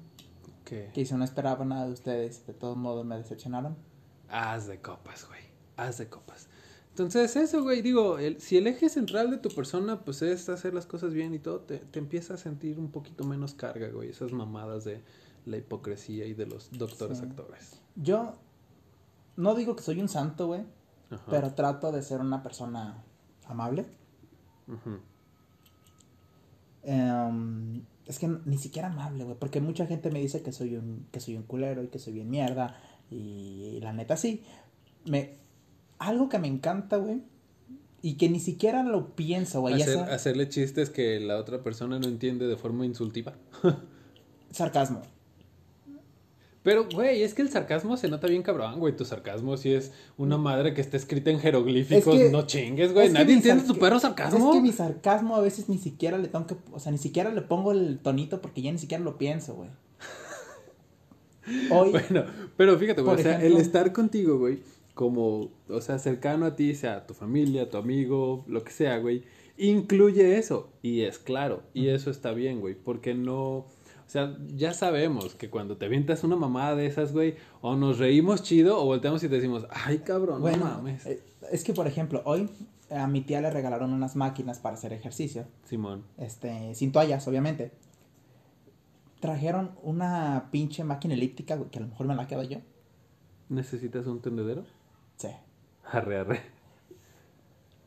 [0.66, 0.90] ¿Qué?
[0.94, 3.78] Que dice, no esperaba nada de ustedes, de todos modos me decepcionaron.
[4.30, 5.42] Haz de copas, güey.
[5.78, 6.48] Haz de copas.
[6.90, 10.86] Entonces, eso, güey, digo, si el eje central de tu persona, pues es hacer las
[10.86, 14.10] cosas bien y todo, te, te empieza a sentir un poquito menos carga, güey.
[14.10, 15.02] Esas mamadas de
[15.46, 17.80] la hipocresía y de los doctores actores.
[17.96, 18.34] Yo
[19.36, 20.64] no digo que soy un santo, güey,
[21.30, 23.04] pero trato de ser una persona
[23.48, 23.86] amable.
[26.84, 29.38] Em, es que ni siquiera amable, güey.
[29.38, 32.14] Porque mucha gente me dice que soy un, que soy un culero y que soy
[32.14, 32.76] bien mierda.
[33.12, 34.44] Y, la neta sí.
[35.06, 35.36] Me,
[35.98, 37.22] algo que me encanta, güey.
[38.02, 39.82] Y que ni siquiera lo pienso, güey.
[39.82, 43.34] Hacerle chistes que la otra persona no entiende de forma insultiva.
[44.52, 45.02] Sarcasmo.
[46.62, 48.96] Pero, güey, es que el sarcasmo se nota bien cabrón, güey.
[48.96, 52.32] Tu sarcasmo sí es una madre que está escrita en jeroglíficos.
[52.32, 53.10] no chingues, güey.
[53.10, 54.50] Nadie entiende tu perro sarcasmo.
[54.50, 56.58] Es que mi sarcasmo a veces ni siquiera le tengo que...
[56.72, 59.70] O sea, ni siquiera le pongo el tonito porque ya ni siquiera lo pienso, güey.
[61.72, 61.92] Hoy...
[61.92, 62.26] Bueno,
[62.58, 63.16] pero fíjate, güey.
[63.16, 64.60] O sea, el estar contigo, güey,
[64.94, 65.50] como...
[65.68, 69.24] O sea, cercano a ti, sea tu familia, tu amigo, lo que sea, güey.
[69.58, 70.70] Incluye eso.
[70.82, 71.64] Y es claro.
[71.74, 72.76] Y eso está bien, güey.
[72.76, 73.68] Porque no
[74.10, 78.00] o sea, ya sabemos que cuando te avientas una mamada de esas, güey, o nos
[78.00, 81.06] reímos chido o volteamos y te decimos, ay, cabrón, no mames.
[81.06, 82.50] Eh, es que, por ejemplo, hoy
[82.90, 85.46] a mi tía le regalaron unas máquinas para hacer ejercicio.
[85.64, 86.06] Simón.
[86.18, 87.72] Este, sin toallas, obviamente.
[89.20, 92.60] Trajeron una pinche máquina elíptica, güey, que a lo mejor me la quedo yo.
[93.50, 94.64] ¿Necesitas un tendedero?
[95.18, 95.30] Sí.
[95.92, 96.42] Arre, arre.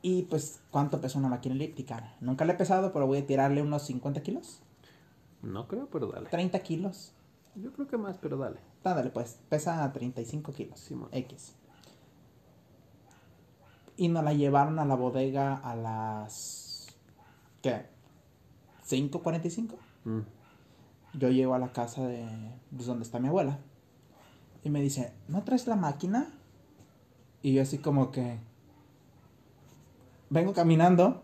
[0.03, 2.17] Y pues, ¿cuánto pesa una máquina elíptica?
[2.21, 4.61] Nunca le he pesado, pero voy a tirarle unos 50 kilos.
[5.43, 6.29] No creo, pero dale.
[6.29, 7.13] 30 kilos.
[7.55, 8.59] Yo creo que más, pero dale.
[8.83, 9.39] dale, pues.
[9.49, 10.81] Pesa 35 kilos.
[10.81, 11.09] Simón.
[11.13, 11.55] X.
[13.97, 16.89] Y nos la llevaron a la bodega a las.
[17.63, 17.87] ¿Qué?
[18.89, 19.77] ¿5.45?
[20.05, 20.21] Mm.
[21.15, 22.27] Yo llego a la casa de.
[22.75, 23.59] Pues, donde está mi abuela.
[24.65, 26.33] Y me dice, ¿no traes la máquina?
[27.43, 28.39] Y yo así como que.
[30.31, 31.23] Vengo caminando.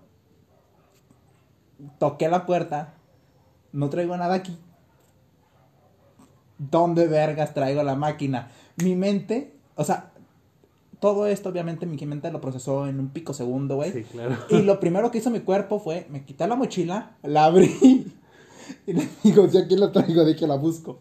[1.99, 2.95] Toqué la puerta
[3.73, 4.57] no traigo nada aquí.
[6.59, 8.51] ¿Dónde vergas traigo la máquina?
[8.83, 10.11] Mi mente, o sea,
[10.99, 13.93] todo esto obviamente mi mente lo procesó en un pico segundo, güey.
[13.93, 14.37] Sí, claro.
[14.51, 18.13] Y lo primero que hizo mi cuerpo fue, me quité la mochila, la abrí
[18.87, 21.01] y le digo, si aquí la traigo, de que la busco.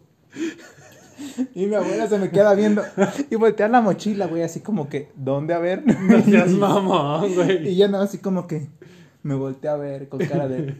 [1.54, 2.82] Y mi abuela se me queda viendo
[3.30, 5.84] y voltea la mochila, güey, así como que, ¿dónde a ver?
[5.86, 7.68] No seas mamón, güey.
[7.68, 8.68] Y ya no, así como que
[9.22, 10.74] me voltea a ver con cara de,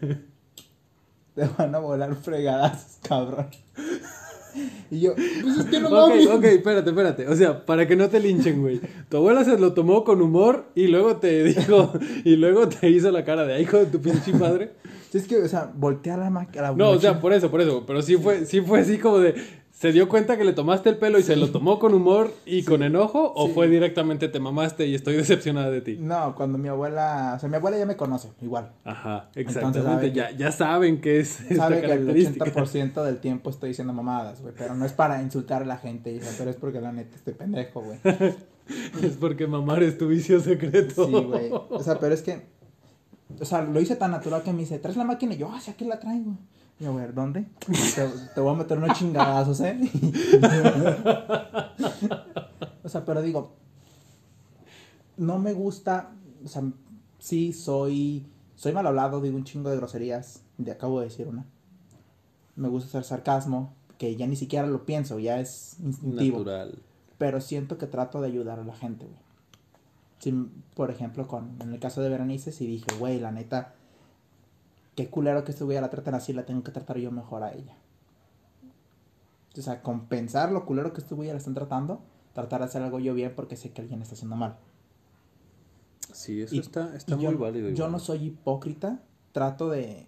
[1.35, 3.47] te van a volar fregadas, cabrón.
[4.91, 6.27] Y yo, pues es que no mames.
[6.27, 7.27] Ok, ok, espérate, espérate.
[7.27, 8.81] O sea, para que no te linchen, güey.
[9.07, 13.11] Tu abuela se lo tomó con humor y luego te dijo, y luego te hizo
[13.11, 14.71] la cara de hijo de tu pinche padre.
[15.11, 16.71] Sí, es que, o sea, voltea la máquina.
[16.71, 17.83] No, o sea, por eso, por eso.
[17.85, 19.33] Pero sí fue, sí fue así como de,
[19.79, 22.63] ¿Se dio cuenta que le tomaste el pelo y se lo tomó con humor y
[22.63, 23.31] con enojo?
[23.33, 25.97] ¿O fue directamente te mamaste y estoy decepcionada de ti?
[25.97, 27.31] No, cuando mi abuela.
[27.37, 28.73] O sea, mi abuela ya me conoce, igual.
[28.83, 30.11] Ajá, exactamente.
[30.11, 31.39] ya, ya saben que es.
[31.55, 34.53] Sabe que el 80% del tiempo estoy diciendo mamadas, güey.
[34.57, 37.81] Pero no es para insultar a la gente, pero es porque la neta estoy pendejo,
[37.81, 37.99] güey.
[39.01, 41.05] es porque mamar es tu vicio secreto.
[41.05, 41.51] Sí, güey.
[41.51, 42.41] O sea, pero es que.
[43.39, 45.35] O sea, lo hice tan natural que me dice, ¿traes la máquina?
[45.35, 46.35] Y yo, ah, sí, aquí la traigo.
[46.79, 47.45] Y a ver, ¿dónde?
[48.33, 49.77] Te, voy a meter unos chingadazos, ¿eh?
[52.83, 53.51] o sea, pero digo,
[55.17, 56.11] no me gusta,
[56.43, 56.63] o sea,
[57.19, 61.45] sí soy, soy mal hablado, digo un chingo de groserías, de acabo de decir una.
[62.55, 66.39] Me gusta hacer sarcasmo, que ya ni siquiera lo pienso, ya es instintivo.
[66.39, 66.79] Natural.
[67.17, 69.28] Pero siento que trato de ayudar a la gente, güey.
[70.75, 73.73] Por ejemplo, con, en el caso de Berenice, sí dije, güey, la neta,
[74.95, 77.75] qué culero que güey la tratan así, la tengo que tratar yo mejor a ella.
[79.57, 82.01] O sea, compensar lo culero que güey la están tratando,
[82.33, 84.57] tratar de hacer algo yo bien porque sé que alguien está haciendo mal.
[86.13, 87.69] Sí, eso está, está muy válido.
[87.69, 89.01] Yo no soy hipócrita,
[89.31, 90.07] trato de...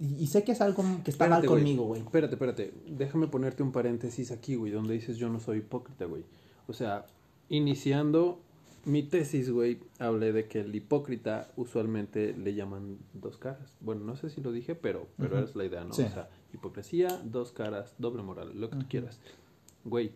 [0.00, 2.02] Y, sé que es algo que está mal conmigo, güey.
[2.02, 2.72] Espérate, espérate.
[2.86, 6.24] Déjame ponerte un paréntesis aquí, güey, donde dices yo no soy hipócrita, güey.
[6.68, 7.06] O sea,
[7.48, 8.40] iniciando
[8.84, 13.76] mi tesis, güey, hablé de que el hipócrita usualmente le llaman dos caras.
[13.80, 15.90] Bueno, no sé si lo dije, pero, pero es la idea, ¿no?
[15.90, 19.20] O sea, hipocresía, dos caras, doble moral, lo que tú quieras.
[19.84, 20.12] Güey,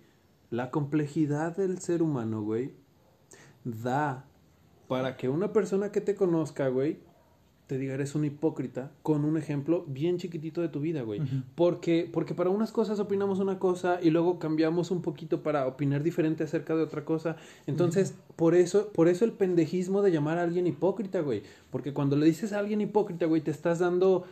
[0.50, 2.72] la complejidad del ser humano, güey,
[3.64, 4.24] da
[4.88, 6.98] para que una persona que te conozca, güey,
[7.72, 11.22] te diga eres un hipócrita con un ejemplo bien chiquitito de tu vida, güey.
[11.54, 16.02] porque, porque para unas cosas opinamos una cosa y luego cambiamos un poquito para opinar
[16.02, 17.36] diferente acerca de otra cosa.
[17.66, 21.44] Entonces, por eso, por eso el pendejismo de llamar a alguien hipócrita, güey.
[21.70, 24.26] Porque cuando le dices a alguien hipócrita, güey, te estás dando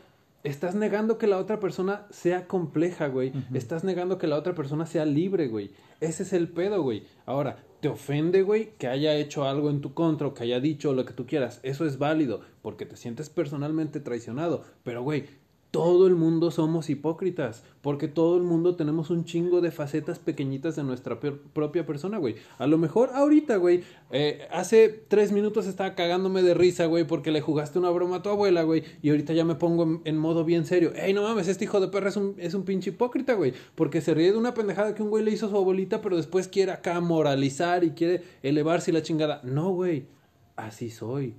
[0.44, 3.32] estás negando que la otra persona sea compleja, güey.
[3.54, 5.70] Estás negando que la otra persona sea libre, güey.
[6.00, 7.04] Ese es el pedo, güey.
[7.24, 10.92] Ahora, te ofende, güey, que haya hecho algo en tu contra o que haya dicho
[10.92, 11.60] lo que tú quieras.
[11.62, 14.64] Eso es válido porque te sientes personalmente traicionado.
[14.84, 15.26] Pero, güey,
[15.70, 20.74] todo el mundo somos hipócritas, porque todo el mundo tenemos un chingo de facetas pequeñitas
[20.74, 22.36] de nuestra propia persona, güey.
[22.58, 27.30] A lo mejor ahorita, güey, eh, hace tres minutos estaba cagándome de risa, güey, porque
[27.30, 30.44] le jugaste una broma a tu abuela, güey, y ahorita ya me pongo en, modo
[30.44, 30.92] bien serio.
[30.96, 34.00] Ey, no mames, este hijo de perra es un, es un pinche hipócrita, güey, porque
[34.00, 36.48] se ríe de una pendejada que un güey le hizo a su abuelita, pero después
[36.48, 39.40] quiere acá moralizar y quiere elevarse la chingada.
[39.44, 40.06] No, güey,
[40.56, 41.36] así soy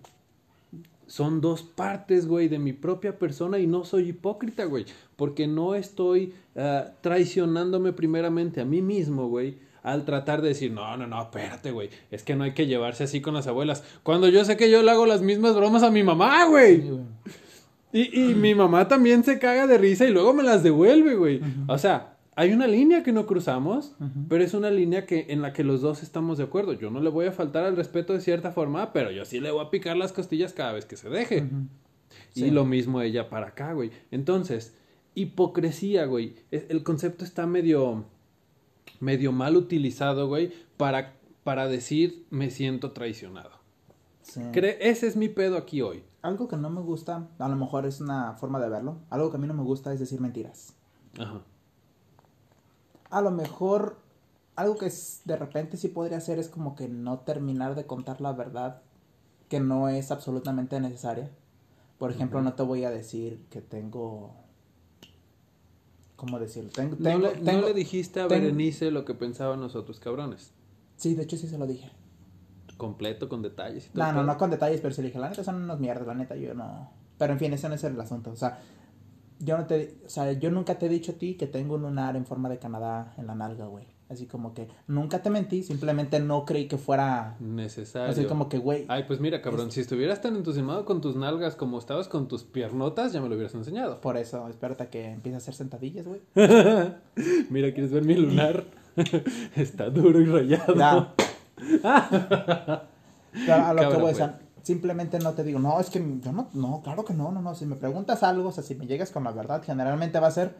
[1.12, 4.86] son dos partes, güey, de mi propia persona y no soy hipócrita, güey,
[5.18, 10.96] porque no estoy ah, traicionándome primeramente a mí mismo, güey, al tratar de decir, no,
[10.96, 14.30] no, no, espérate, güey, es que no hay que llevarse así con las abuelas, cuando
[14.30, 16.82] yo sé que yo le hago las mismas bromas a mi mamá, güey.
[17.92, 21.42] y, y mi mamá también se caga de risa y luego me las devuelve, güey.
[21.68, 23.94] O sea, hay una línea que no cruzamos,
[24.30, 26.72] pero es una línea que, en la que los dos estamos de acuerdo.
[26.74, 29.52] Yo no le voy a faltar al respeto de cierta forma, pero yo sí le
[29.52, 31.50] voy a picar las costillas cada vez que se deje.
[32.34, 33.92] Y lo mismo ella para acá, güey.
[34.12, 34.74] Entonces,
[35.14, 36.36] hipocresía, güey.
[36.52, 38.06] El concepto está medio,
[39.02, 43.52] medio mal utilizado, güey, para, para decir me siento traicionado.
[44.80, 46.04] ese es mi pedo aquí hoy.
[46.22, 49.00] Algo que no me gusta, a lo mejor es una forma de verlo.
[49.10, 50.74] Algo que a mí no me gusta es decir mentiras.
[51.20, 51.42] Ajá
[53.12, 53.98] a lo mejor
[54.56, 54.92] algo que
[55.26, 58.82] de repente sí podría hacer es como que no terminar de contar la verdad
[59.50, 61.30] que no es absolutamente necesaria.
[61.98, 64.34] Por ejemplo, no te voy a decir que tengo...
[66.16, 66.70] ¿Cómo decirlo?
[66.72, 67.18] Tengo, no,
[67.62, 70.52] le, dijiste a Berenice lo que pensaban nosotros, cabrones.
[70.96, 71.92] Sí, de hecho sí se lo dije.
[72.78, 73.88] Completo, con detalles.
[73.88, 75.80] Y todo no, no, no con detalles, pero sí le dije, la neta son unos
[75.80, 76.92] mierdas, la neta yo no...
[77.18, 78.32] Pero en fin, ese no es el asunto.
[78.32, 78.60] O sea,
[79.44, 81.82] yo no te, o sea, yo nunca te he dicho a ti que tengo un
[81.82, 83.86] lunar en forma de Canadá en la nalga, güey.
[84.10, 88.12] Así como que nunca te mentí, simplemente no creí que fuera necesario.
[88.12, 88.84] Así como que, güey.
[88.90, 92.44] Ay, pues mira, cabrón, si estuvieras tan entusiasmado con tus nalgas como estabas con tus
[92.44, 94.02] piernotas, ya me lo hubieras enseñado.
[94.02, 96.20] Por eso, espérate a que empiece a hacer sentadillas, güey.
[97.50, 98.66] mira, ¿quieres ver mi lunar?
[99.56, 100.76] Está duro y rayado.
[100.76, 101.14] No.
[101.86, 106.82] a lo que voy a simplemente no te digo, no, es que yo no, no,
[106.84, 107.56] claro que no, no, no.
[107.56, 110.32] Si me preguntas algo, o sea, si me llegas con la verdad, generalmente va a
[110.32, 110.56] ser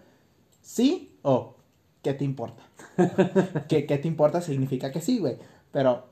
[0.62, 1.56] sí o
[2.02, 2.64] ¿qué te importa?
[3.68, 4.42] ¿Qué, ¿Qué te importa?
[4.42, 5.38] Significa que sí, güey.
[5.72, 6.12] Pero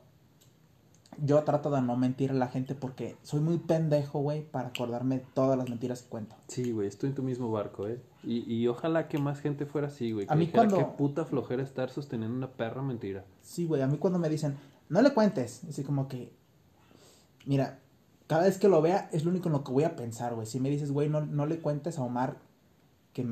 [1.21, 5.21] yo trato de no mentir a la gente porque soy muy pendejo, güey, para acordarme
[5.34, 6.36] todas las mentiras que cuento.
[6.47, 8.02] Sí, güey, estoy en tu mismo barco, ¿eh?
[8.23, 10.28] Y, y ojalá que más gente fuera así, güey.
[10.30, 10.78] a mí cuando...
[10.78, 13.25] Qué puta flojera estar sosteniendo una perra mentira.
[13.41, 14.58] Sí, güey, a mí cuando me dicen,
[14.89, 16.34] no le cuentes, así como que,
[17.50, 17.80] Mira,
[18.28, 20.46] cada vez que lo vea es lo único en lo que voy a pensar, güey.
[20.46, 22.38] Si me dices, güey, no, no le cuentes a Omar
[23.12, 23.26] que,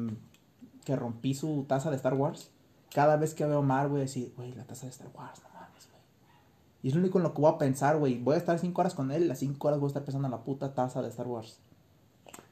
[0.86, 2.50] que rompí su taza de Star Wars,
[2.92, 5.40] cada vez que veo a Omar voy a decir, güey, la taza de Star Wars,
[5.44, 6.02] no mames, güey.
[6.82, 8.18] Y es lo único en lo que voy a pensar, güey.
[8.18, 10.32] Voy a estar cinco horas con él las cinco horas voy a estar pensando en
[10.32, 11.60] la puta taza de Star Wars.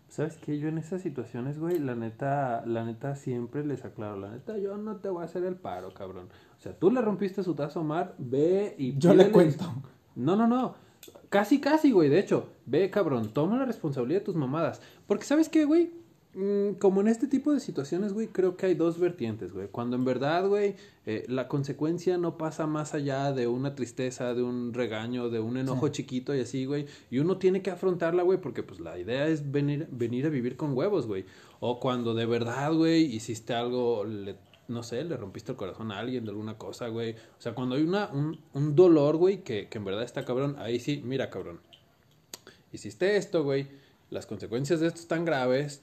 [0.10, 0.60] ¿Sabes qué?
[0.60, 4.78] Yo en esas situaciones, güey, la neta, la neta siempre les aclaro, la neta, yo
[4.78, 6.30] no te voy a hacer el paro, cabrón.
[6.60, 8.96] O sea, tú le rompiste su taza a Omar, ve y...
[9.00, 9.66] Yo le cuento.
[10.16, 10.85] No, no, no.
[11.30, 12.10] Casi, casi, güey.
[12.10, 14.82] De hecho, ve, cabrón, toma la responsabilidad de tus mamadas.
[15.08, 15.92] Porque, ¿sabes qué, güey?
[16.36, 19.70] Mm, como en este tipo de situaciones, güey, creo que hay dos vertientes, güey.
[19.70, 24.44] Cuando en verdad, güey, eh, la consecuencia no pasa más allá de una tristeza, de
[24.44, 26.88] un regaño, de un enojo chiquito y así, güey.
[27.10, 30.58] Y uno tiene que afrontarla, güey, porque pues la idea es venir, venir a vivir
[30.58, 31.26] con huevos, güey.
[31.62, 34.36] O cuando de verdad, güey, hiciste algo, le
[34.68, 37.14] no sé, le rompiste el corazón a alguien de alguna cosa, güey.
[37.14, 40.56] O sea, cuando hay una, un, un dolor, güey, que, que en verdad está cabrón,
[40.60, 41.60] ahí sí, mira, cabrón.
[42.72, 43.68] Hiciste esto, güey.
[44.10, 45.82] Las consecuencias de esto están graves.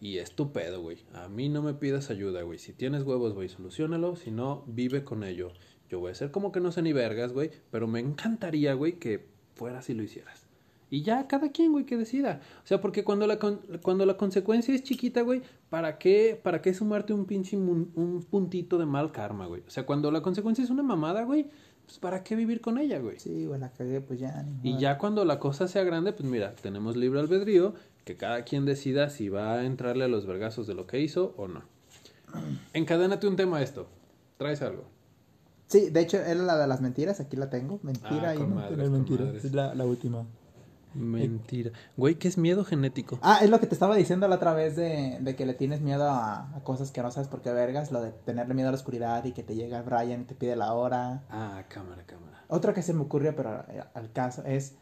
[0.00, 0.98] Y es güey.
[1.14, 2.58] A mí no me pidas ayuda, güey.
[2.58, 4.16] Si tienes huevos, güey, solucionalo.
[4.16, 5.52] Si no, vive con ello.
[5.88, 7.50] Yo voy a ser como que no sé ni vergas, güey.
[7.70, 10.45] Pero me encantaría, güey, que fueras y lo hicieras.
[10.88, 12.40] Y ya cada quien, güey, que decida.
[12.62, 16.72] O sea, porque cuando la, cuando la consecuencia es chiquita, güey, ¿para qué, ¿para qué
[16.72, 19.62] sumarte un pinche un puntito de mal karma, güey?
[19.66, 21.50] O sea, cuando la consecuencia es una mamada, güey,
[21.86, 23.18] pues ¿para qué vivir con ella, güey?
[23.18, 24.44] Sí, güey, la cagué, pues ya.
[24.62, 28.64] y ya cuando la cosa sea grande, pues mira, tenemos libre albedrío, que cada quien
[28.64, 31.62] decida si va a entrarle a los vergazos de lo que hizo o no.
[32.72, 33.88] Encadénate un tema a esto.
[34.36, 34.84] ¿Traes algo?
[35.68, 37.78] Sí, de hecho, era la de las mentiras, aquí la tengo.
[37.82, 39.32] Mentira ah, y no mentira.
[39.32, 40.26] Es la, la última.
[40.96, 41.70] Mentira.
[41.96, 43.18] Güey, ¿qué es miedo genético?
[43.22, 45.80] Ah, es lo que te estaba diciendo la otra vez de, de que le tienes
[45.80, 48.78] miedo a, cosas que no sabes por qué vergas, lo de tenerle miedo a la
[48.78, 51.22] oscuridad y que te llega Brian y te pide la hora.
[51.30, 52.44] Ah, cámara, cámara.
[52.48, 54.76] Otra que se me ocurrió, pero eh, al caso, es,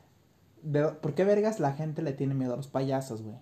[1.00, 3.36] ¿por qué vergas la gente le tiene miedo a los payasos, güey?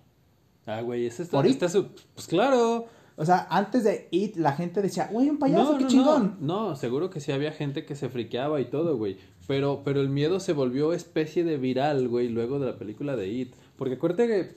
[0.65, 1.89] Ah, güey, ese está, está su...
[2.15, 2.87] Pues claro.
[3.15, 6.37] O sea, antes de It, la gente decía, güey, un payaso, qué chingón.
[6.39, 9.17] No, no, seguro que sí había gente que se friqueaba y todo, güey.
[9.47, 13.27] Pero, pero el miedo se volvió especie de viral, güey, luego de la película de
[13.27, 13.53] It.
[13.77, 14.55] Porque acuérdate que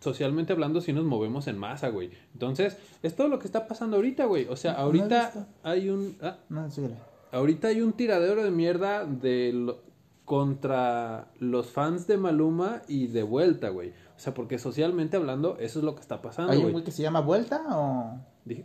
[0.00, 2.10] socialmente hablando, sí nos movemos en masa, güey.
[2.34, 4.46] Entonces, es todo lo que está pasando ahorita, güey.
[4.48, 6.16] O sea, ahorita hay un...
[6.22, 6.94] ah, No, síguele.
[7.32, 9.80] ahorita hay un tiradero de mierda de lo-
[10.24, 13.90] contra los fans de Maluma y de vuelta, güey.
[14.16, 16.84] O sea, porque socialmente hablando, eso es lo que está pasando, ¿Hay un güey.
[16.84, 18.18] que se llama Vuelta o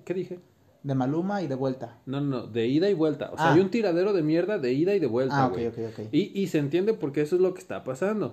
[0.06, 0.40] ¿Qué dije?
[0.84, 1.98] De Maluma y de Vuelta?
[2.06, 3.30] No, no, de ida y vuelta.
[3.34, 3.54] O sea, Ah.
[3.54, 6.08] hay un tiradero de mierda de ida y de vuelta, Ah, ok, ok, ok.
[6.12, 8.32] Y, y se entiende porque eso es lo que está pasando.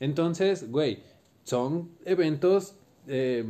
[0.00, 0.98] Entonces, güey,
[1.44, 2.74] son eventos
[3.08, 3.44] eh,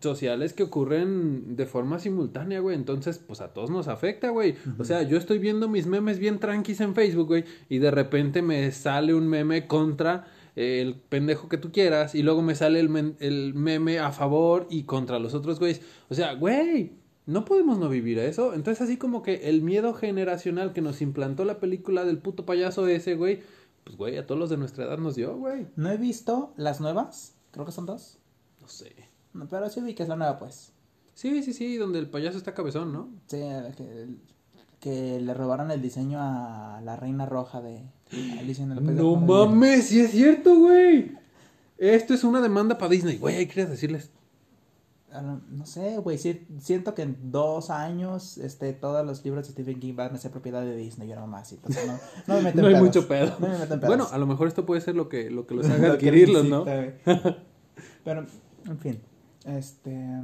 [0.00, 2.74] sociales que ocurren de forma simultánea, güey.
[2.76, 4.54] Entonces, pues a todos nos afecta, güey.
[4.78, 8.42] O sea, yo estoy viendo mis memes bien tranquis en Facebook, güey, y de repente
[8.42, 12.88] me sale un meme contra el pendejo que tú quieras, y luego me sale el,
[12.88, 15.82] men- el meme a favor y contra los otros güeyes.
[16.08, 16.92] O sea, güey,
[17.26, 18.54] no podemos no vivir eso.
[18.54, 22.86] Entonces, así como que el miedo generacional que nos implantó la película del puto payaso
[22.86, 23.42] ese, güey,
[23.84, 25.66] pues, güey, a todos los de nuestra edad nos dio, güey.
[25.76, 28.18] No he visto las nuevas, creo que son dos.
[28.60, 28.94] No sé.
[29.32, 30.72] No, pero sí vi que es la nueva, pues.
[31.14, 33.08] Sí, sí, sí, donde el payaso está cabezón, ¿no?
[33.26, 33.38] Sí,
[33.76, 34.08] que,
[34.80, 37.82] que le robaron el diseño a la reina roja de
[38.38, 41.12] Alicia en el País No mames, sí es cierto, güey.
[41.78, 44.10] Esto es una demanda para Disney, güey, ahí quería decirles.
[45.12, 49.52] No, no sé, güey, sí- siento que en dos años este, todos los libros de
[49.52, 51.52] Stephen King van a ser propiedad de Disney y una más.
[51.52, 51.94] Entonces no,
[52.26, 52.86] no me meto en No hay pedos.
[52.86, 53.36] mucho pedo.
[53.38, 53.86] No me meto en pedos.
[53.96, 55.92] Bueno, a lo mejor esto puede ser lo que, lo que los Lo haga que
[55.92, 56.64] adquirirlos, ¿no?
[58.04, 58.26] Pero,
[58.66, 59.00] en fin,
[59.44, 60.22] este...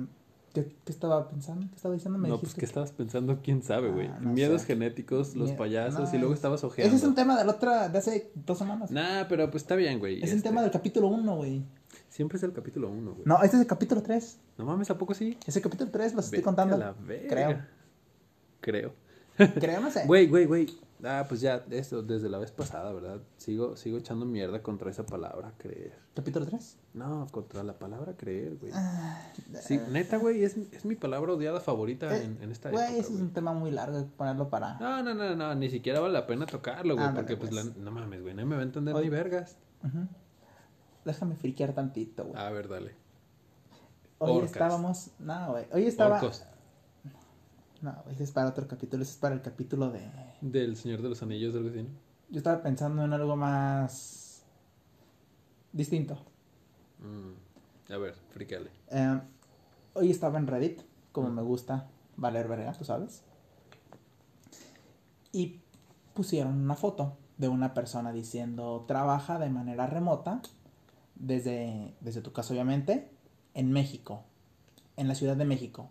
[0.52, 1.66] ¿Qué, qué estaba pensando?
[1.70, 2.18] ¿Qué estaba diciendo?
[2.18, 2.60] ¿Me No, pues dijiste?
[2.60, 3.38] ¿qué estabas pensando?
[3.42, 4.08] ¿Quién sabe, güey?
[4.08, 4.66] Ah, no Miedos sé.
[4.66, 6.94] genéticos, los payasos, no, y luego es- estabas ojeando.
[6.94, 8.90] Ese es un tema de la otra, de hace dos semanas.
[8.90, 10.18] Nah, pero pues está bien, güey.
[10.22, 11.64] es el este, tema del capítulo 1, güey.
[12.12, 13.22] Siempre es el capítulo uno, güey.
[13.25, 14.38] No, este es el capítulo 3.
[14.59, 15.38] No mames, ¿a poco sí?
[15.46, 16.75] Es el capítulo 3, los estoy contando.
[16.75, 17.29] a la verga.
[18.61, 18.92] Creo.
[19.38, 19.51] Creo.
[19.59, 20.05] Creo, no sé.
[20.07, 20.66] Güey, güey, güey.
[21.03, 23.22] Ah, pues ya, esto, desde la vez pasada, ¿verdad?
[23.38, 25.94] Sigo, sigo echando mierda contra esa palabra, creer.
[26.14, 26.77] ¿Capítulo 3?
[26.94, 28.70] No, contra la palabra creer, güey.
[28.75, 32.85] Ah, Sí, neta, güey, es, es mi palabra odiada favorita Eh, en, en esta Güey,
[32.85, 34.79] época, ese es un tema muy largo ponerlo para...
[34.79, 37.75] No, no, no, no, ni siquiera vale la pena tocarlo, güey, Ándale, porque pues, pues.
[37.77, 39.57] la- no mames, güey, no me va a entender ni vergas.
[39.83, 40.07] Ujú.
[41.04, 42.40] Déjame friquear tantito, güey.
[42.40, 42.94] A ver, dale.
[44.18, 44.52] Hoy orcas.
[44.52, 45.10] estábamos...
[45.18, 45.66] No, güey.
[45.72, 46.16] Hoy estaba...
[46.16, 46.44] Orcos
[47.80, 49.02] No, ese es para otro capítulo.
[49.02, 50.08] Ese es para el capítulo de...
[50.40, 51.90] del Señor de los Anillos, algo así, ¿no?
[52.30, 54.44] Yo estaba pensando en algo más...
[55.72, 56.18] Distinto.
[57.00, 58.70] Mm, A ver, frícale.
[58.90, 59.20] Eh,
[59.94, 63.22] hoy estaba en Reddit, como me gusta valer verga, tú sabes.
[65.32, 65.60] Y
[66.14, 70.42] pusieron una foto de una persona diciendo trabaja de manera remota
[71.14, 73.11] desde, desde tu casa obviamente
[73.55, 74.25] en México,
[74.96, 75.90] en la Ciudad de México.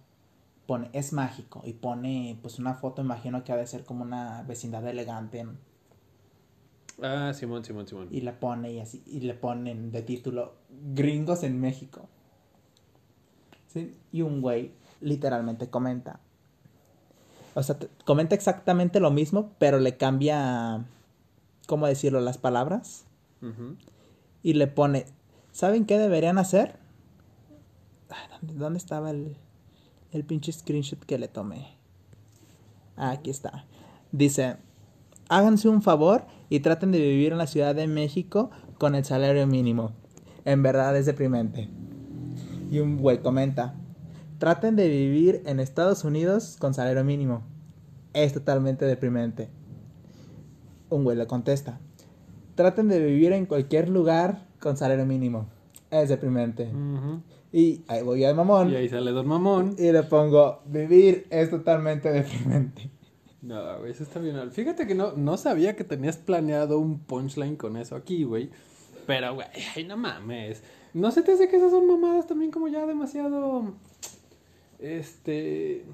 [0.67, 4.43] Pone, es mágico y pone pues una foto, imagino que ha de ser como una
[4.43, 5.45] vecindad elegante.
[7.01, 8.07] Ah, Simón, Simón, Simón.
[8.11, 10.53] y la pone y así y le ponen de título
[10.93, 12.07] gringos en México
[13.67, 13.97] ¿Sí?
[14.11, 16.19] y un güey literalmente comenta
[17.55, 20.85] o sea comenta exactamente lo mismo pero le cambia
[21.65, 23.05] cómo decirlo las palabras
[23.41, 23.77] Ujú.
[24.43, 25.05] Y le pone
[25.51, 26.79] ¿saben qué deberían hacer?
[28.41, 29.37] ¿dónde, estaba el,
[30.11, 31.77] el pinche screenshot que le tomé?
[32.97, 33.65] Aquí está.
[34.11, 34.57] Dice,
[35.29, 39.45] háganse un favor y traten de vivir en la Ciudad de México con el salario
[39.47, 39.93] mínimo.
[40.43, 41.69] En verdad es deprimente.
[42.69, 43.75] Y un güey comenta,
[44.39, 47.43] traten de vivir en Estados Unidos con salario mínimo.
[48.13, 49.49] Es totalmente deprimente.
[50.89, 51.79] Un güey le contesta,
[52.61, 55.47] traten de vivir en cualquier lugar con salario mínimo.
[55.89, 56.69] Es deprimente.
[57.51, 58.69] Y ahí voy al mamón.
[58.69, 59.75] Y ahí sale Don Mamón.
[59.77, 62.89] Y le pongo, vivir es totalmente deprimente.
[63.41, 64.51] No, güey, eso está bien mal.
[64.51, 68.51] Fíjate que no, no sabía que tenías planeado un punchline con eso aquí, güey.
[69.07, 70.61] Pero, güey, ay, no mames.
[70.93, 73.73] ¿No se te hace que esas son mamadas también como ya demasiado...
[74.79, 75.85] Este...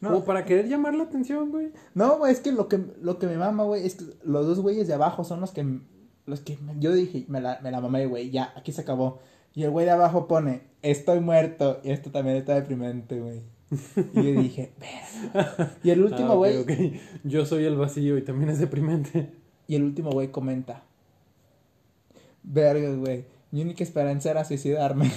[0.00, 0.10] No.
[0.10, 1.72] Como para querer llamar la atención, güey.
[1.94, 4.60] No, güey, es que lo que, lo que me mama, güey, es que los dos
[4.60, 5.64] güeyes de abajo son los que,
[6.26, 9.20] los que yo dije, me la, me la mamé, güey, ya, aquí se acabó.
[9.54, 13.42] Y el güey de abajo pone, estoy muerto, y esto también está deprimente, güey.
[14.14, 14.72] Y yo dije,
[15.34, 15.76] "Verga".
[15.82, 17.00] Y el último Ah, ok, güey.
[17.24, 19.32] Yo soy el vacío y también es deprimente.
[19.66, 20.84] y el último güey comenta,
[22.42, 25.10] verga, güey, mi única esperanza era suicidarme.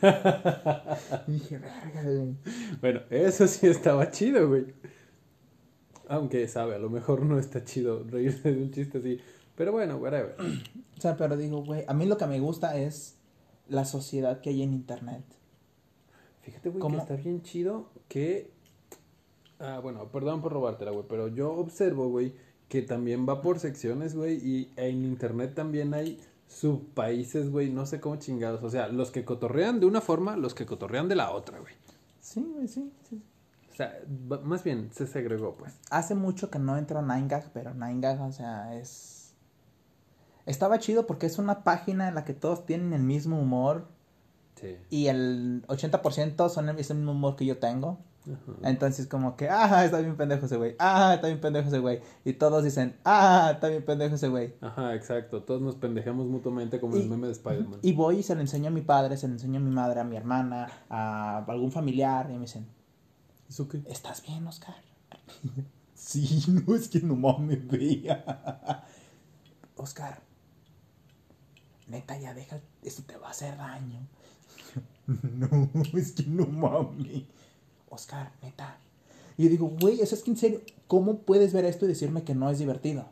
[1.26, 2.34] y dije, verga, güey.
[2.80, 4.66] Bueno, eso sí estaba chido, güey.
[6.08, 9.20] Aunque, sabe, a lo mejor no está chido reírse de un chiste así.
[9.60, 10.36] Pero bueno, whatever.
[10.96, 13.16] O sea, pero digo, güey, a mí lo que me gusta es
[13.68, 15.22] la sociedad que hay en internet.
[16.42, 18.50] Fíjate, güey, que está bien chido que...
[19.58, 22.34] Ah, bueno, perdón por robártela, güey, pero yo observo, güey,
[22.68, 28.00] que también va por secciones, güey, y en internet también hay subpaíses, güey, no sé
[28.00, 28.62] cómo chingados.
[28.62, 31.74] O sea, los que cotorrean de una forma, los que cotorrean de la otra, güey.
[32.20, 33.22] Sí, güey, sí, sí.
[33.72, 33.98] O sea,
[34.42, 35.78] más bien se segregó, pues.
[35.90, 39.19] Hace mucho que no entro a 9gag, pero 9gag, o sea, es...
[40.46, 43.88] Estaba chido porque es una página en la que todos tienen el mismo humor
[44.56, 44.76] Sí.
[44.90, 47.98] y el 80% son el es el mismo humor que yo tengo.
[48.26, 48.68] Ajá.
[48.68, 52.00] Entonces como que, ah, está bien pendejo ese güey, ah, está bien pendejo ese güey.
[52.26, 54.54] Y todos dicen, ah, está bien pendejo ese güey.
[54.60, 55.42] Ajá, exacto.
[55.42, 57.78] Todos nos pendejamos mutuamente como Y- el meme de Spider-Man.
[57.80, 60.00] Y voy y se lo enseño a mi padre, se lo enseño a mi madre,
[60.00, 62.66] a mi hermana, a algún familiar y me dicen,
[63.48, 63.82] ¿Eso qué?
[63.88, 64.74] ¿estás bien, Oscar?
[65.94, 68.84] sí, no, es que no mames, vea.
[69.76, 70.20] Oscar,
[71.90, 74.00] neta, ya deja, eso te va a hacer daño.
[75.06, 75.68] no,
[75.98, 77.24] es que no mames.
[77.88, 78.76] Oscar, neta.
[79.36, 82.22] Y yo digo, güey, eso es que en serio, ¿cómo puedes ver esto y decirme
[82.24, 83.06] que no es divertido?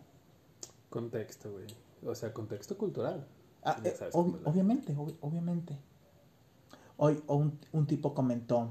[0.91, 1.67] Contexto, güey.
[2.07, 3.27] O sea, contexto cultural.
[3.65, 5.77] Ah, eh, ob- obviamente, ob- obviamente.
[6.97, 8.71] Hoy un, un tipo comentó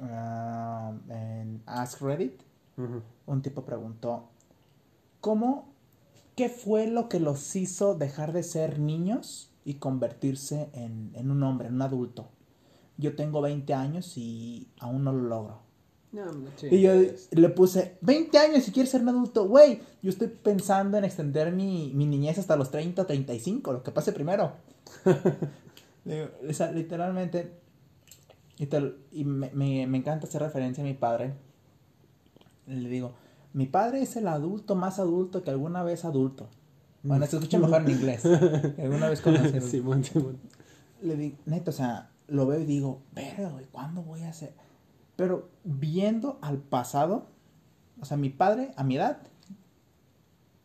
[0.00, 2.40] ah, en Ask Reddit,
[3.26, 4.28] un tipo preguntó,
[5.20, 5.68] ¿cómo,
[6.38, 11.42] qué fue lo que los hizo dejar de ser niños y convertirse en, en un
[11.42, 12.28] hombre, en un adulto?
[12.96, 15.58] Yo tengo 20 años y aún no lo logro.
[16.12, 16.24] No,
[16.70, 16.92] Y yo
[17.32, 19.80] le puse, 20 años y quieres ser un adulto, güey.
[20.02, 23.90] Yo estoy pensando en extender mi, mi niñez hasta los 30 o 35, lo que
[23.90, 24.52] pase primero.
[26.04, 27.52] Digo, o sea, literalmente,
[28.58, 31.34] y, te- y me, me- me encanta hacer referencia a mi padre.
[32.66, 33.12] Le digo,
[33.52, 36.48] mi padre es el adulto más adulto que alguna vez adulto.
[37.02, 38.24] Bueno, se escucha mejor en inglés.
[38.24, 39.60] alguna vez conocí.
[39.62, 40.38] Simón, Simón.
[41.00, 44.52] Le digo, neta, o sea, lo veo y digo, verga, güey, ¿cuándo voy a hacer?
[45.16, 47.26] Pero viendo al pasado,
[48.00, 49.18] o sea, mi padre, a mi edad,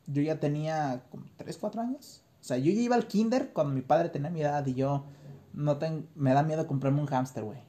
[0.08, 2.24] yo ya tenía como 3, 4 años.
[2.42, 5.06] O sea, yo ya iba al kinder cuando mi padre tenía mi edad y yo
[5.54, 7.60] no tengo, me da miedo comprarme un hámster, güey.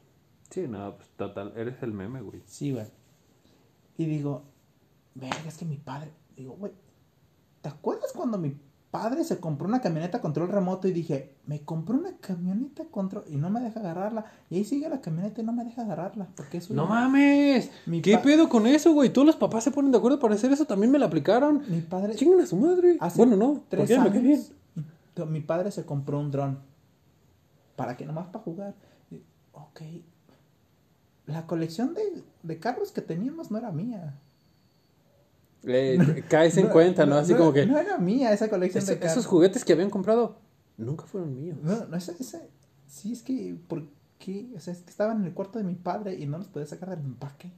[0.51, 2.43] Sí, no, pues total, eres el meme, güey.
[2.47, 2.87] Sí, güey.
[3.97, 4.43] Y digo,
[5.15, 6.73] verga, es que mi padre, digo, güey,
[7.61, 8.57] ¿te acuerdas cuando mi
[8.91, 13.37] padre se compró una camioneta control remoto y dije, me compró una camioneta control y
[13.37, 14.25] no me deja agarrarla?
[14.51, 17.71] Y ahí sigue la camioneta y no me deja agarrarla, porque eso No mames.
[17.87, 19.13] Mi ¿Qué pedo con eso, güey?
[19.13, 20.65] Todos los papás se ponen de acuerdo para hacer eso.
[20.65, 21.63] También me la aplicaron.
[21.69, 22.97] Mi padre, Chingan a su madre.
[23.01, 23.63] hace bueno, no.
[23.69, 24.35] tres Porque me bien.
[24.35, 26.59] años, mi padre se compró un dron.
[27.77, 28.05] ¿Para qué?
[28.07, 28.75] Nomás para jugar.
[29.11, 29.17] Y,
[29.53, 29.81] ok.
[31.27, 34.21] La colección de, de carros que teníamos no era mía.
[35.67, 37.17] Eh, caes en No, cuenta, ¿no?
[37.17, 37.67] Así como que.
[37.67, 40.37] No era mía esa colección "Eso- de esos juguetes que habían comprado
[40.77, 41.57] nunca fueron míos.
[41.63, 42.41] No, no, ese, ese,
[42.87, 43.85] sí, es que, ¿por
[44.19, 44.47] qué?
[44.57, 46.67] O sea, es que estaban en el cuarto de mi padre y no los podía
[46.67, 47.51] sacar del empaque.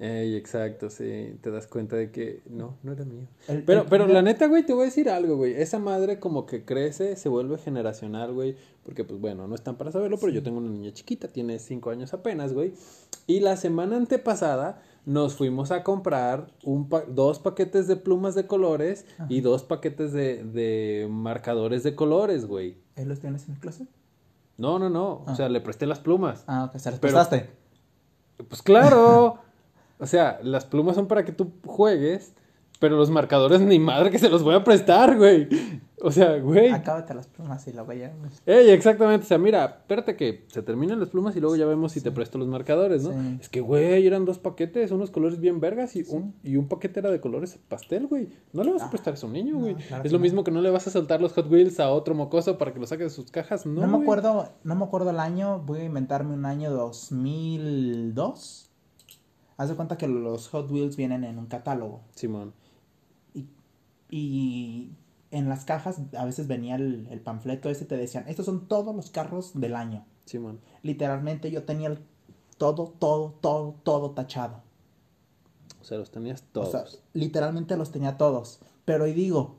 [0.00, 1.38] Ey, exacto, sí.
[1.40, 3.28] Te das cuenta de que no, no era mío.
[3.46, 5.54] El- Pero, el pero la neta, güey, te voy a decir algo, güey.
[5.54, 8.56] Esa madre como que crece, se vuelve generacional, güey.
[8.84, 11.90] Porque, pues, bueno, no están para saberlo, pero yo tengo una niña chiquita, tiene cinco
[11.90, 12.74] años apenas, güey.
[13.28, 18.46] Y la semana antepasada nos fuimos a comprar un pa- dos paquetes de plumas de
[18.46, 22.76] colores y dos paquetes de, de marcadores de colores, güey.
[22.96, 23.88] ¿Él los tienes en el closet?
[24.56, 25.08] No, no, no.
[25.12, 25.34] O Ah.
[25.36, 26.44] sea, le presté las plumas.
[26.46, 27.50] Ah, ok, se Pero- prestaste.
[28.48, 29.38] Pues claro.
[30.00, 32.34] O sea, las plumas son para que tú juegues,
[32.84, 35.48] pero los marcadores ni madre que se los voy a prestar, güey.
[36.02, 36.68] O sea, güey.
[36.68, 38.12] Acábate las plumas y la voy a...
[38.44, 39.24] Ey, exactamente.
[39.24, 42.10] O sea, mira, espérate que se terminen las plumas y luego ya vemos si te
[42.10, 43.12] presto los marcadores, ¿no?
[43.12, 43.38] Sí.
[43.40, 47.00] Es que, güey, eran dos paquetes, unos colores bien vergas y, un, y un paquete
[47.00, 48.28] era de colores pastel, güey.
[48.52, 49.76] No le vas a Ah, prestar eso a un niño, no, güey.
[49.76, 50.22] claro es lo no.
[50.24, 52.80] mismo que no le vas a soltar los Hot Wheels a otro mocoso para que
[52.80, 53.80] lo saque de sus cajas, ¿no?
[53.80, 54.02] No, me güey.
[54.02, 58.60] acuerdo, no me acuerdo el año, voy a inventarme un año 2002.
[59.56, 62.00] Haz de cuenta que los Hot Wheels vienen en un catálogo.
[62.14, 62.52] Simón.
[64.16, 64.92] Y,
[65.32, 68.94] en las cajas a veces venía el, el panfleto ese, te decían, estos son todos
[68.94, 70.06] los carros del año.
[70.26, 70.60] Simón.
[70.82, 71.98] Literalmente yo tenía el
[72.56, 74.62] todo, todo, todo, todo tachado.
[75.80, 76.70] O sea, los tenías O todos.
[76.70, 76.84] sea,
[77.14, 78.60] literalmente los tenía todos.
[78.84, 79.56] Pero y digo,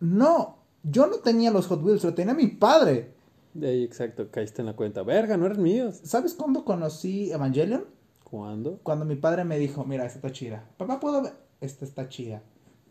[0.00, 3.12] no, yo no tenía los Hot Wheels, lo tenía mi padre.
[3.52, 5.02] De ahí, exacto, caíste en la cuenta.
[5.02, 6.00] Verga, no eran míos.
[6.02, 7.84] ¿Sabes cuándo conocí Evangelion?
[8.24, 8.80] ¿Cuándo?
[8.82, 10.66] Cuando mi padre me dijo, mira, esta está chida.
[10.78, 11.34] Papá, ¿puedo ver?
[11.60, 12.42] Esta está chida.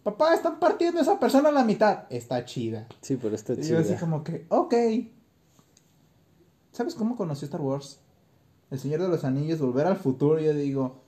[0.03, 2.03] Papá, están partiendo a esa persona a la mitad.
[2.09, 2.87] Está chida.
[3.01, 4.73] Sí, pero está Y yo así como que, ok.
[6.71, 7.99] ¿Sabes cómo conocí Star Wars?
[8.69, 10.39] El Señor de los Anillos, Volver al Futuro.
[10.39, 11.03] Yo digo,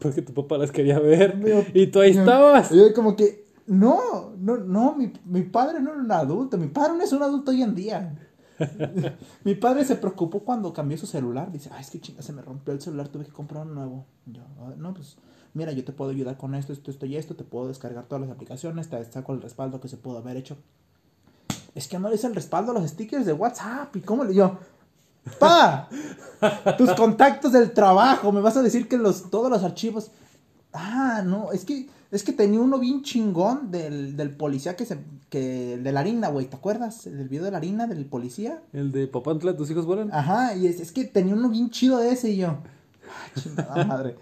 [0.00, 1.70] Porque tu papá las quería ver.
[1.74, 2.70] Y tú ahí estabas.
[2.72, 6.68] Y yo como que, no, no, no, mi, mi padre no era un adulto, mi
[6.68, 8.26] padre no es un adulto hoy en día.
[9.44, 11.50] mi padre se preocupó cuando cambió su celular.
[11.50, 14.06] Dice, ay, es que chinga, se me rompió el celular, tuve que comprar uno nuevo.
[14.26, 15.16] Yo, "Ah, no, pues,
[15.54, 18.22] mira, yo te puedo ayudar con esto, esto, esto y esto, te puedo descargar todas
[18.22, 20.56] las aplicaciones, te saco el respaldo que se pudo haber hecho.
[21.74, 23.94] es que no le hice el respaldo a los stickers de WhatsApp.
[23.96, 24.58] ¿Y cómo le yo?
[25.38, 25.88] ¡Pa!
[26.78, 28.32] Tus contactos del trabajo.
[28.32, 30.10] Me vas a decir que los, todos los archivos.
[30.72, 34.98] Ah, no, es que, es que tenía uno bien chingón del, del policía que se,
[35.28, 37.04] que, de la harina, güey, ¿te acuerdas?
[37.04, 38.62] Del video de la harina del policía.
[38.72, 40.12] El de Papantla, tus hijos vuelan.
[40.12, 42.58] Ajá, y es, es que tenía uno bien chido de ese y yo.
[43.24, 44.16] Ay, chingada madre.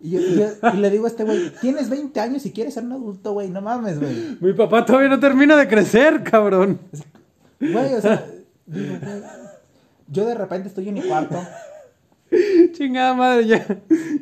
[0.00, 2.74] Y, yo, y yo- y le digo a este güey, tienes 20 años y quieres
[2.74, 4.36] ser un adulto, güey, no mames, güey.
[4.40, 6.78] Mi papá todavía no termina de crecer, cabrón.
[7.60, 8.24] Güey, o sea,
[8.66, 9.22] digo, güey,
[10.08, 11.36] yo de repente estoy en mi cuarto.
[12.72, 13.66] Chingada madre, ya,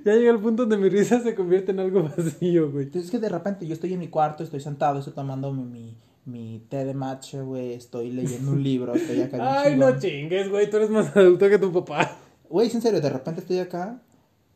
[0.05, 2.85] ya llega el punto donde mi risa se convierte en algo vacío, güey.
[2.85, 5.65] Entonces es que de repente yo estoy en mi cuarto, estoy sentado, estoy tomando mi,
[5.65, 9.61] mi, mi té de matcha, güey, estoy leyendo un libro, estoy acá.
[9.63, 12.17] Ay, no chingues, güey, tú eres más adulto que tu papá.
[12.49, 14.01] Güey, en serio, de repente estoy acá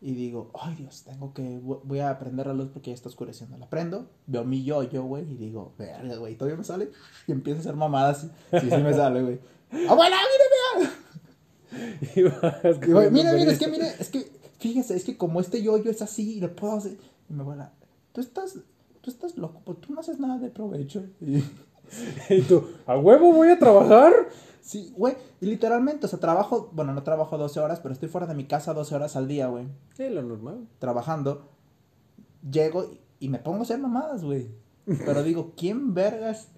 [0.01, 3.59] y digo, ay Dios, tengo que, voy a prender la luz porque ya está oscureciendo.
[3.59, 6.91] La prendo, veo mi yo, yo, güey, y digo, verga, güey, todavía me sale.
[7.27, 8.29] Y empiezo a hacer mamadas.
[8.51, 9.41] Sí, sí me sale, güey.
[9.89, 10.93] ¡Abuela, mire, mira!
[12.17, 14.27] Y vas Y, mira, mira, es que, mire, es que,
[14.59, 16.97] fíjese, es que como este yo, yo es así, y lo puedo hacer.
[17.29, 17.73] Y mi abuela,
[18.13, 18.59] tú estás,
[19.01, 21.05] tú estás loco, porque tú no haces nada de provecho.
[21.21, 21.45] Y,
[22.29, 24.13] Y tú, ¿a huevo voy a trabajar?
[24.71, 28.35] Sí, güey, literalmente, o sea, trabajo, bueno, no trabajo 12 horas, pero estoy fuera de
[28.35, 29.67] mi casa 12 horas al día, güey.
[29.97, 30.69] Sí, lo normal.
[30.79, 31.49] trabajando,
[32.49, 34.49] llego y, y me pongo a hacer mamadas, güey.
[35.05, 36.49] Pero digo, ¿quién vergas?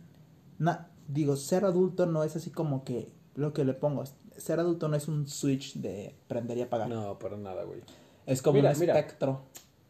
[0.58, 4.04] Na- digo, ser adulto no es así como que lo que le pongo.
[4.36, 6.88] Ser adulto no es un switch de prender y apagar.
[6.88, 7.80] No, para nada, güey.
[8.26, 8.98] Es como Mira, un mira.
[8.98, 9.42] espectro.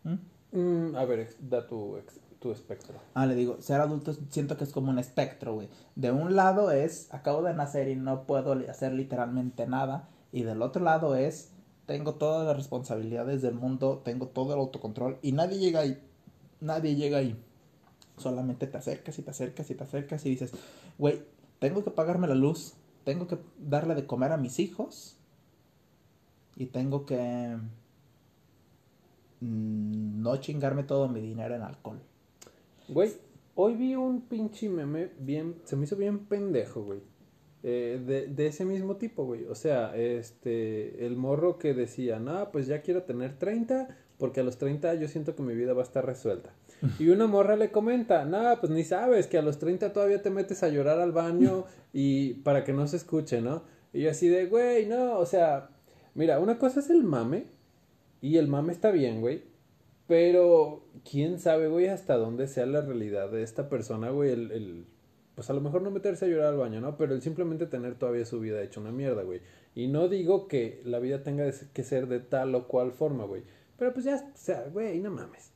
[0.05, 0.59] ¿Mm?
[0.59, 2.97] Mm, a ver, da tu, ex- tu espectro.
[3.15, 5.69] Ah, le digo, ser adulto siento que es como un espectro, güey.
[5.95, 10.09] De un lado es, acabo de nacer y no puedo hacer literalmente nada.
[10.33, 11.53] Y del otro lado es,
[11.87, 16.03] tengo todas las responsabilidades del mundo, tengo todo el autocontrol y nadie llega ahí.
[16.61, 17.41] Nadie llega ahí.
[18.19, 20.53] Solamente te acercas y te acercas y te acercas y dices,
[20.99, 21.23] güey,
[21.61, 22.75] tengo que pagarme la luz,
[23.05, 25.17] tengo que darle de comer a mis hijos
[26.57, 27.57] y tengo que
[29.41, 32.01] mm, no chingarme todo mi dinero en alcohol.
[32.89, 33.13] Güey,
[33.55, 37.01] hoy vi un pinche meme bien, se me hizo bien pendejo, güey.
[37.63, 39.45] Eh, de, de ese mismo tipo, güey.
[39.45, 44.45] O sea, este, el morro que decía, no, pues ya quiero tener 30, porque a
[44.45, 46.55] los 30 yo siento que mi vida va a estar resuelta.
[46.99, 50.31] Y una morra le comenta, no, pues ni sabes que a los 30 todavía te
[50.31, 53.63] metes a llorar al baño y para que no se escuche, ¿no?
[53.93, 55.71] Y yo así de, güey, no, o sea,
[56.15, 57.47] mira, una cosa es el mame,
[58.23, 59.43] y el mame está bien, güey.
[60.07, 64.31] Pero quién sabe, güey, hasta dónde sea la realidad de esta persona, güey.
[64.33, 64.87] El, el-
[65.35, 66.99] pues a lo mejor no meterse a llorar al baño, ¿no?
[66.99, 69.41] Pero el simplemente tener todavía su vida hecha una mierda, güey.
[69.75, 73.43] Y no digo que la vida tenga que ser de tal o cual forma, güey.
[73.79, 75.51] Pero pues ya, o sea, güey, no mames.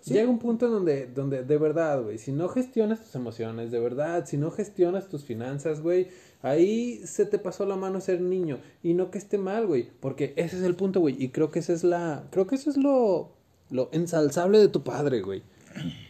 [0.00, 0.12] Sí.
[0.14, 3.80] Llega un punto en donde, donde de verdad, güey, si no gestionas tus emociones, de
[3.80, 6.08] verdad, si no gestionas tus finanzas, güey,
[6.42, 8.58] ahí se te pasó la mano ser niño.
[8.82, 11.16] Y no que esté mal, güey, porque ese es el punto, güey.
[11.20, 13.32] Y creo que esa es la, creo que eso es lo,
[13.70, 15.42] lo ensalzable de tu padre, güey.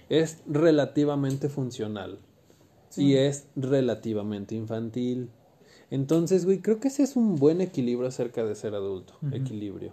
[0.08, 2.18] Es relativamente funcional.
[2.96, 5.30] Y es relativamente infantil.
[5.90, 9.18] Entonces, güey, creo que ese es un buen equilibrio acerca de ser adulto.
[9.32, 9.92] Equilibrio.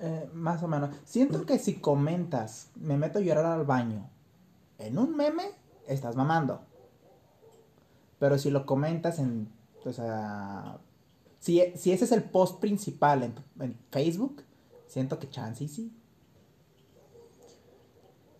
[0.00, 0.90] Eh, más o menos.
[1.04, 4.08] Siento que si comentas, me meto a llorar al baño,
[4.78, 5.44] en un meme,
[5.86, 6.60] estás mamando.
[8.18, 9.48] Pero si lo comentas en,
[9.84, 10.78] o sea,
[11.38, 14.42] si, si ese es el post principal en, en Facebook,
[14.86, 15.92] siento que chance y sí.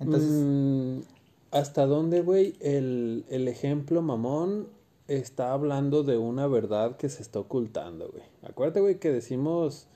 [0.00, 1.00] Entonces, Mm,
[1.50, 4.68] ¿Hasta dónde, güey, el, el ejemplo mamón
[5.06, 8.22] está hablando de una verdad que se está ocultando, güey?
[8.42, 9.86] Acuérdate, güey, que decimos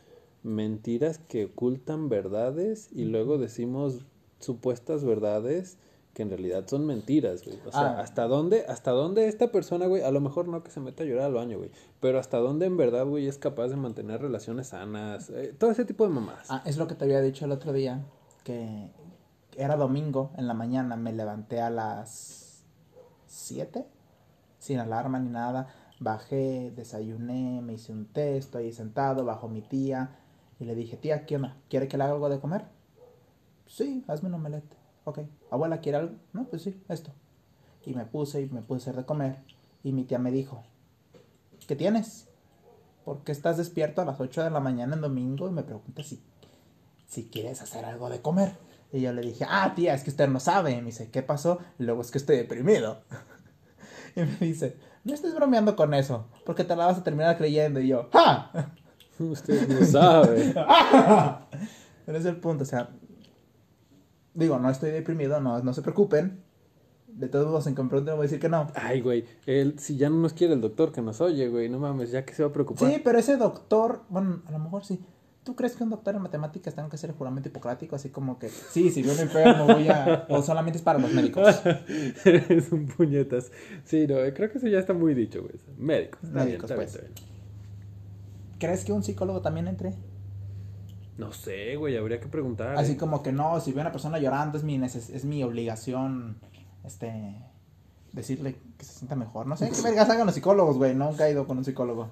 [0.43, 4.07] mentiras que ocultan verdades y luego decimos
[4.41, 5.77] supuestas verdades
[6.15, 7.59] que en realidad son mentiras, güey.
[7.67, 8.01] O sea, Ah.
[8.01, 11.07] ¿hasta dónde, hasta dónde esta persona, güey, a lo mejor no que se meta a
[11.07, 14.69] llorar al baño, güey, pero hasta dónde en verdad, güey, es capaz de mantener relaciones
[14.69, 16.47] sanas, eh, todo ese tipo de mamadas.
[16.51, 18.05] ah, es lo que te había dicho el otro día,
[18.45, 18.89] que
[19.57, 22.65] era domingo en la mañana, me levanté a las
[23.27, 23.87] 7,
[24.59, 25.69] sin alarma ni nada,
[26.01, 30.19] bajé, desayuné, me hice un té, estoy ahí sentado, bajo mi tía,
[30.59, 31.57] y le dije, tía, ¿qué onda?
[31.69, 32.65] ¿Quiere que le haga algo de comer?
[33.67, 34.77] Sí, hazme un omelette.
[35.05, 35.21] Ok.
[35.51, 36.15] Abuela, ¿quiere algo?
[36.33, 37.11] No, pues sí, esto.
[37.85, 39.39] Y me puse y me puse a hacer de comer.
[39.83, 40.63] Y mi tía me dijo,
[41.67, 42.29] ¿qué tienes?
[43.05, 45.49] ¿Por qué estás despierto a las 8 de la mañana en domingo?
[45.49, 46.23] Y me pregunta si,
[47.07, 48.57] si quieres hacer algo de comer.
[48.93, 50.73] Y yo le dije, ah, tía, es que usted no sabe.
[50.73, 51.59] Y me dice, ¿qué pasó?
[51.79, 53.01] Y luego es que estoy deprimido.
[54.17, 57.81] y me dice, no estés bromeando con eso, porque te la vas a terminar creyendo.
[57.81, 58.51] Y yo, ¡ja!
[59.19, 60.55] Usted no sabe.
[62.07, 62.91] Pero es el punto, o sea,
[64.35, 66.43] digo, no estoy deprimido, no, no se preocupen.
[67.07, 68.69] De todos modos, en pregunten, voy a decir que no.
[68.75, 69.27] Ay, güey.
[69.45, 71.69] Él, si ya no nos quiere el doctor que nos oye, güey.
[71.69, 72.91] No mames, ya que se va a preocupar.
[72.91, 74.99] Sí, pero ese doctor, bueno, a lo mejor sí.
[75.45, 77.97] ¿Tú crees que un doctor en matemáticas tenga que hacer el juramento hipocrático?
[77.97, 80.25] Así como que, sí, si veo un enfermo voy a...
[80.29, 81.61] O solamente es para los médicos.
[82.25, 83.51] Eres un puñetas.
[83.85, 85.55] Sí, no, creo que eso ya está muy dicho, güey.
[85.77, 86.23] Médicos.
[86.23, 86.89] Está Médicos, bien, pues.
[86.91, 87.33] está bien, está bien.
[88.61, 89.95] ¿Crees que un psicólogo también entre?
[91.19, 92.77] No sé, güey, habría que preguntar.
[92.77, 92.97] Así eh.
[92.97, 96.37] como que no, si veo a una persona llorando es mi, neces- es mi obligación,
[96.85, 97.35] este,
[98.13, 99.47] decirle que se sienta mejor.
[99.47, 100.95] No sé, ¿qué vergas hagan los psicólogos, güey?
[100.95, 102.09] Nunca he ido con un psicólogo.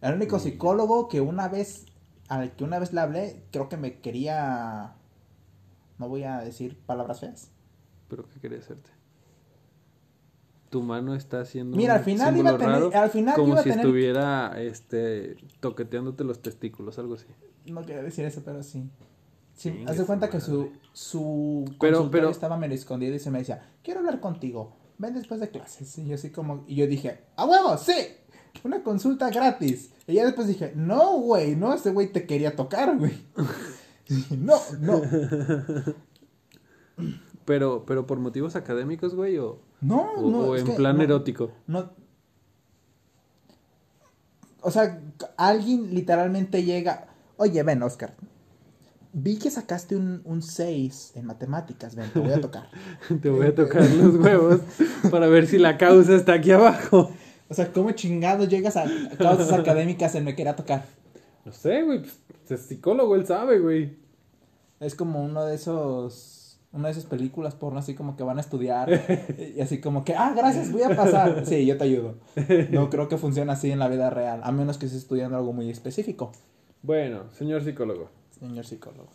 [0.00, 1.84] El único psicólogo que una vez,
[2.30, 4.94] al que una vez le hablé, creo que me quería,
[5.98, 7.50] no voy a decir palabras feas.
[8.08, 8.90] ¿Pero qué quería hacerte?
[10.70, 13.60] Tu mano está haciendo Mira, al final iba a tener- raro, al final como iba
[13.60, 17.26] a si tener- estuviera este toqueteándote los testículos, algo así.
[17.66, 18.88] No quería decir eso, pero sí.
[19.54, 23.30] Sí, haz de cuenta que su, su Pero- consultorio pero- estaba medio escondido y se
[23.32, 25.98] me decía, quiero hablar contigo, ven después de clases.
[25.98, 27.92] Y yo así como, y yo dije, ¡a huevo, sí!
[28.64, 29.92] Una consulta gratis.
[30.10, 33.12] Y ya después dije, no, güey, no, ese güey te quería tocar, güey.
[34.36, 35.02] No, no,
[37.44, 40.38] Pero, pero por motivos académicos, güey, o, no, o- no.
[40.40, 41.52] o es en plan no, erótico.
[41.68, 41.90] No.
[44.62, 45.00] O sea,
[45.36, 47.06] alguien literalmente llega,
[47.36, 48.14] oye, ven, Oscar.
[49.12, 52.68] Vi que sacaste un, un 6 en matemáticas, ven, te voy a tocar.
[53.22, 54.60] Te voy a tocar los huevos
[55.10, 57.10] para ver si la causa está aquí abajo.
[57.50, 58.84] O sea, ¿cómo chingados llegas a
[59.18, 60.84] causas académicas en me quería tocar?
[61.44, 62.20] No sé, güey, pues
[62.50, 63.96] es psicólogo, él sabe, güey.
[64.78, 68.40] Es como uno de esos, una de esas películas porno así como que van a
[68.40, 68.88] estudiar
[69.56, 71.44] y así como que, ah, gracias, voy a pasar.
[71.44, 72.14] Sí, yo te ayudo.
[72.70, 75.52] No creo que funcione así en la vida real, a menos que estés estudiando algo
[75.52, 76.30] muy específico,
[76.82, 78.10] Bueno, señor psicólogo.
[78.38, 79.08] señor psicólogo.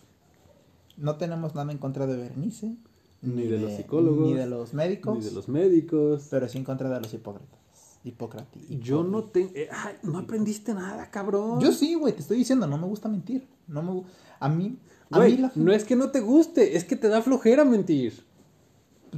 [0.97, 2.75] No tenemos nada en contra de Bernice,
[3.21, 6.27] Ni de los psicólogos, ni de los médicos, Ni de los médicos.
[6.29, 7.59] pero sí en contra de los hipócritas.
[8.05, 8.61] Hipócratas.
[8.69, 9.51] Yo no tengo...
[10.03, 11.59] no aprendiste nada, cabrón.
[11.59, 13.47] Yo sí, güey, te estoy diciendo, no me gusta mentir.
[13.67, 14.03] No me
[14.39, 14.77] a mí
[15.09, 17.65] a Güey, mí la no es que no te guste, es que te da flojera
[17.65, 18.23] mentir.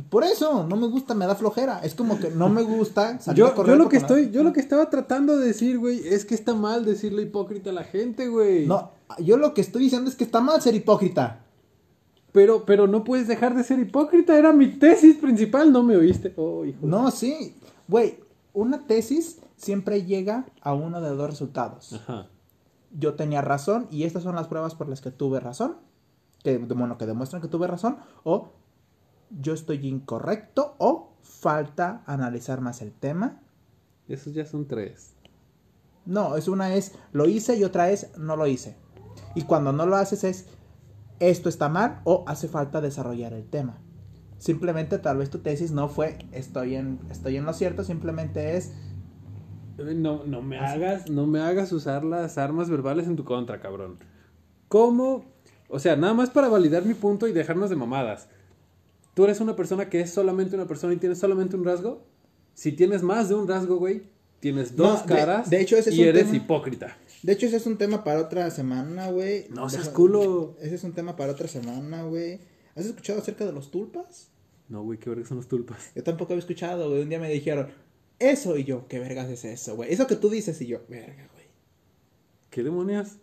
[0.10, 1.80] Por eso, no me gusta, me da flojera.
[1.80, 4.44] Es como que no me gusta salir a Yo, correr yo lo que estoy, yo
[4.44, 7.84] lo que estaba tratando de decir, güey, es que está mal decirle hipócrita a la
[7.84, 8.68] gente, güey.
[8.68, 11.44] No, yo lo que estoy diciendo es que está mal ser hipócrita.
[12.32, 16.34] Pero, pero no puedes dejar de ser hipócrita, era mi tesis principal, no me oíste.
[16.36, 16.86] Oh, hijo.
[16.86, 17.56] No, sí.
[17.88, 18.20] Güey,
[18.58, 21.93] una tesis siempre llega a uno de dos resultados.
[21.93, 22.28] Ajá.
[22.91, 25.78] Yo tenía razón y estas son las pruebas por las que tuve razón.
[26.43, 27.97] Que, bueno, que demuestran que tuve razón.
[28.24, 28.53] O
[29.30, 33.41] yo estoy incorrecto o falta analizar más el tema.
[34.08, 35.14] Esos ya son tres.
[36.08, 38.76] No, es una es lo hice y otra es no lo hice.
[39.36, 40.47] Y cuando no lo haces es
[41.20, 43.78] esto está mal o hace falta desarrollar el tema.
[44.38, 48.72] Simplemente tal vez tu tesis no fue estoy en estoy en lo cierto, simplemente es
[49.80, 53.60] Eh, No, no me hagas, no me hagas usar las armas verbales en tu contra,
[53.60, 53.98] cabrón.
[54.68, 55.26] ¿Cómo?
[55.70, 58.28] O sea, nada más para validar mi punto y dejarnos de mamadas.
[59.14, 62.04] ¿Tú eres una persona que es solamente una persona y tienes solamente un rasgo?
[62.54, 64.04] Si tienes más de un rasgo, güey,
[64.40, 66.98] tienes dos No, caras de hecho, ese es y un eres tema- hipócrita.
[67.24, 69.48] De hecho, ese es un tema para otra semana, güey.
[69.50, 70.56] No seas Deja- culo.
[70.62, 72.40] Ese es un tema para otra semana, güey.
[72.78, 74.30] ¿Has escuchado acerca de los tulpas?
[74.69, 75.91] No, güey, qué verga son los tulpas.
[75.95, 77.01] Yo tampoco había escuchado, güey.
[77.01, 77.69] Un día me dijeron,
[78.19, 79.91] eso y yo, ¿qué vergas es eso, güey?
[79.91, 81.45] Eso que tú dices y yo, verga, güey.
[82.51, 83.13] ¿Qué demonios?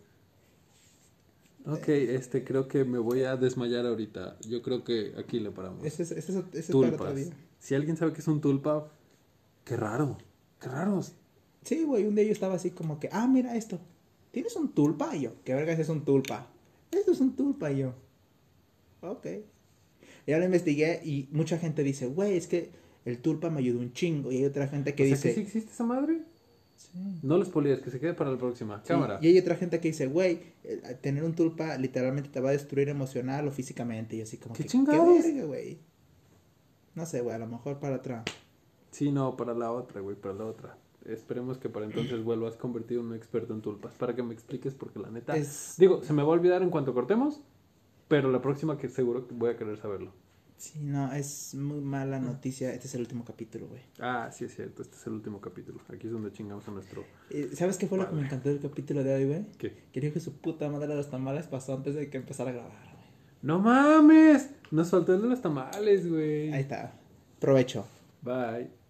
[1.65, 4.37] Ok, este, creo que me voy a desmayar ahorita.
[4.47, 5.85] Yo creo que aquí le paramos.
[5.85, 7.15] Ese es, ese es, ese es para otro Tulpas.
[7.15, 7.33] día.
[7.59, 8.91] Si alguien sabe que es un tulpa,
[9.63, 10.17] qué raro.
[10.59, 11.13] Qué raros.
[11.63, 13.79] Sí, güey, un día yo estaba así como que, ah, mira esto.
[14.31, 15.15] ¿Tienes un tulpa?
[15.15, 16.47] Y yo, ¿qué vergas es un tulpa?
[16.91, 17.93] Esto es un tulpa y yo.
[19.11, 19.27] Ok.
[20.27, 22.71] Ya lo investigué y mucha gente dice, güey, es que
[23.05, 24.31] el tulpa me ayudó un chingo.
[24.31, 26.21] Y hay otra gente que o sea, dice, que sí existe esa madre?
[26.75, 27.19] Sí.
[27.21, 28.79] No les polías, que se quede para la próxima.
[28.81, 29.19] Sí, Cámara.
[29.21, 32.53] Y hay otra gente que dice, güey, eh, tener un tulpa literalmente te va a
[32.53, 34.15] destruir emocional o físicamente.
[34.15, 35.23] Y así como ¿Qué que, chingados?
[35.23, 35.79] ¿qué verga, güey?
[36.95, 38.23] No sé, güey, a lo mejor para otra.
[38.91, 40.77] Sí, no, para la otra, güey, para la otra.
[41.05, 43.95] Esperemos que para entonces vuelvas convertido en un experto en tulpas.
[43.97, 45.37] Para que me expliques, porque la neta.
[45.37, 47.41] Es- Digo, se me va a olvidar en cuanto cortemos.
[48.07, 50.11] Pero la próxima que seguro que voy a querer saberlo.
[50.57, 52.73] Sí, no, es muy mala noticia.
[52.73, 53.81] Este es el último capítulo, güey.
[53.99, 54.83] Ah, sí es cierto.
[54.83, 55.81] Este es el último capítulo.
[55.93, 57.03] Aquí es donde chingamos a nuestro.
[57.29, 59.45] Eh, ¿Sabes qué fue lo que me encantó del capítulo de hoy, güey?
[59.57, 59.73] ¿Qué?
[59.91, 62.53] Que dijo que su puta madre de los tamales pasó antes de que empezara a
[62.53, 63.05] grabar, güey.
[63.41, 64.49] ¡No mames!
[64.71, 66.53] Nos faltó el de los tamales, güey.
[66.53, 66.93] Ahí está.
[67.39, 67.85] Provecho.
[68.21, 68.84] Bye.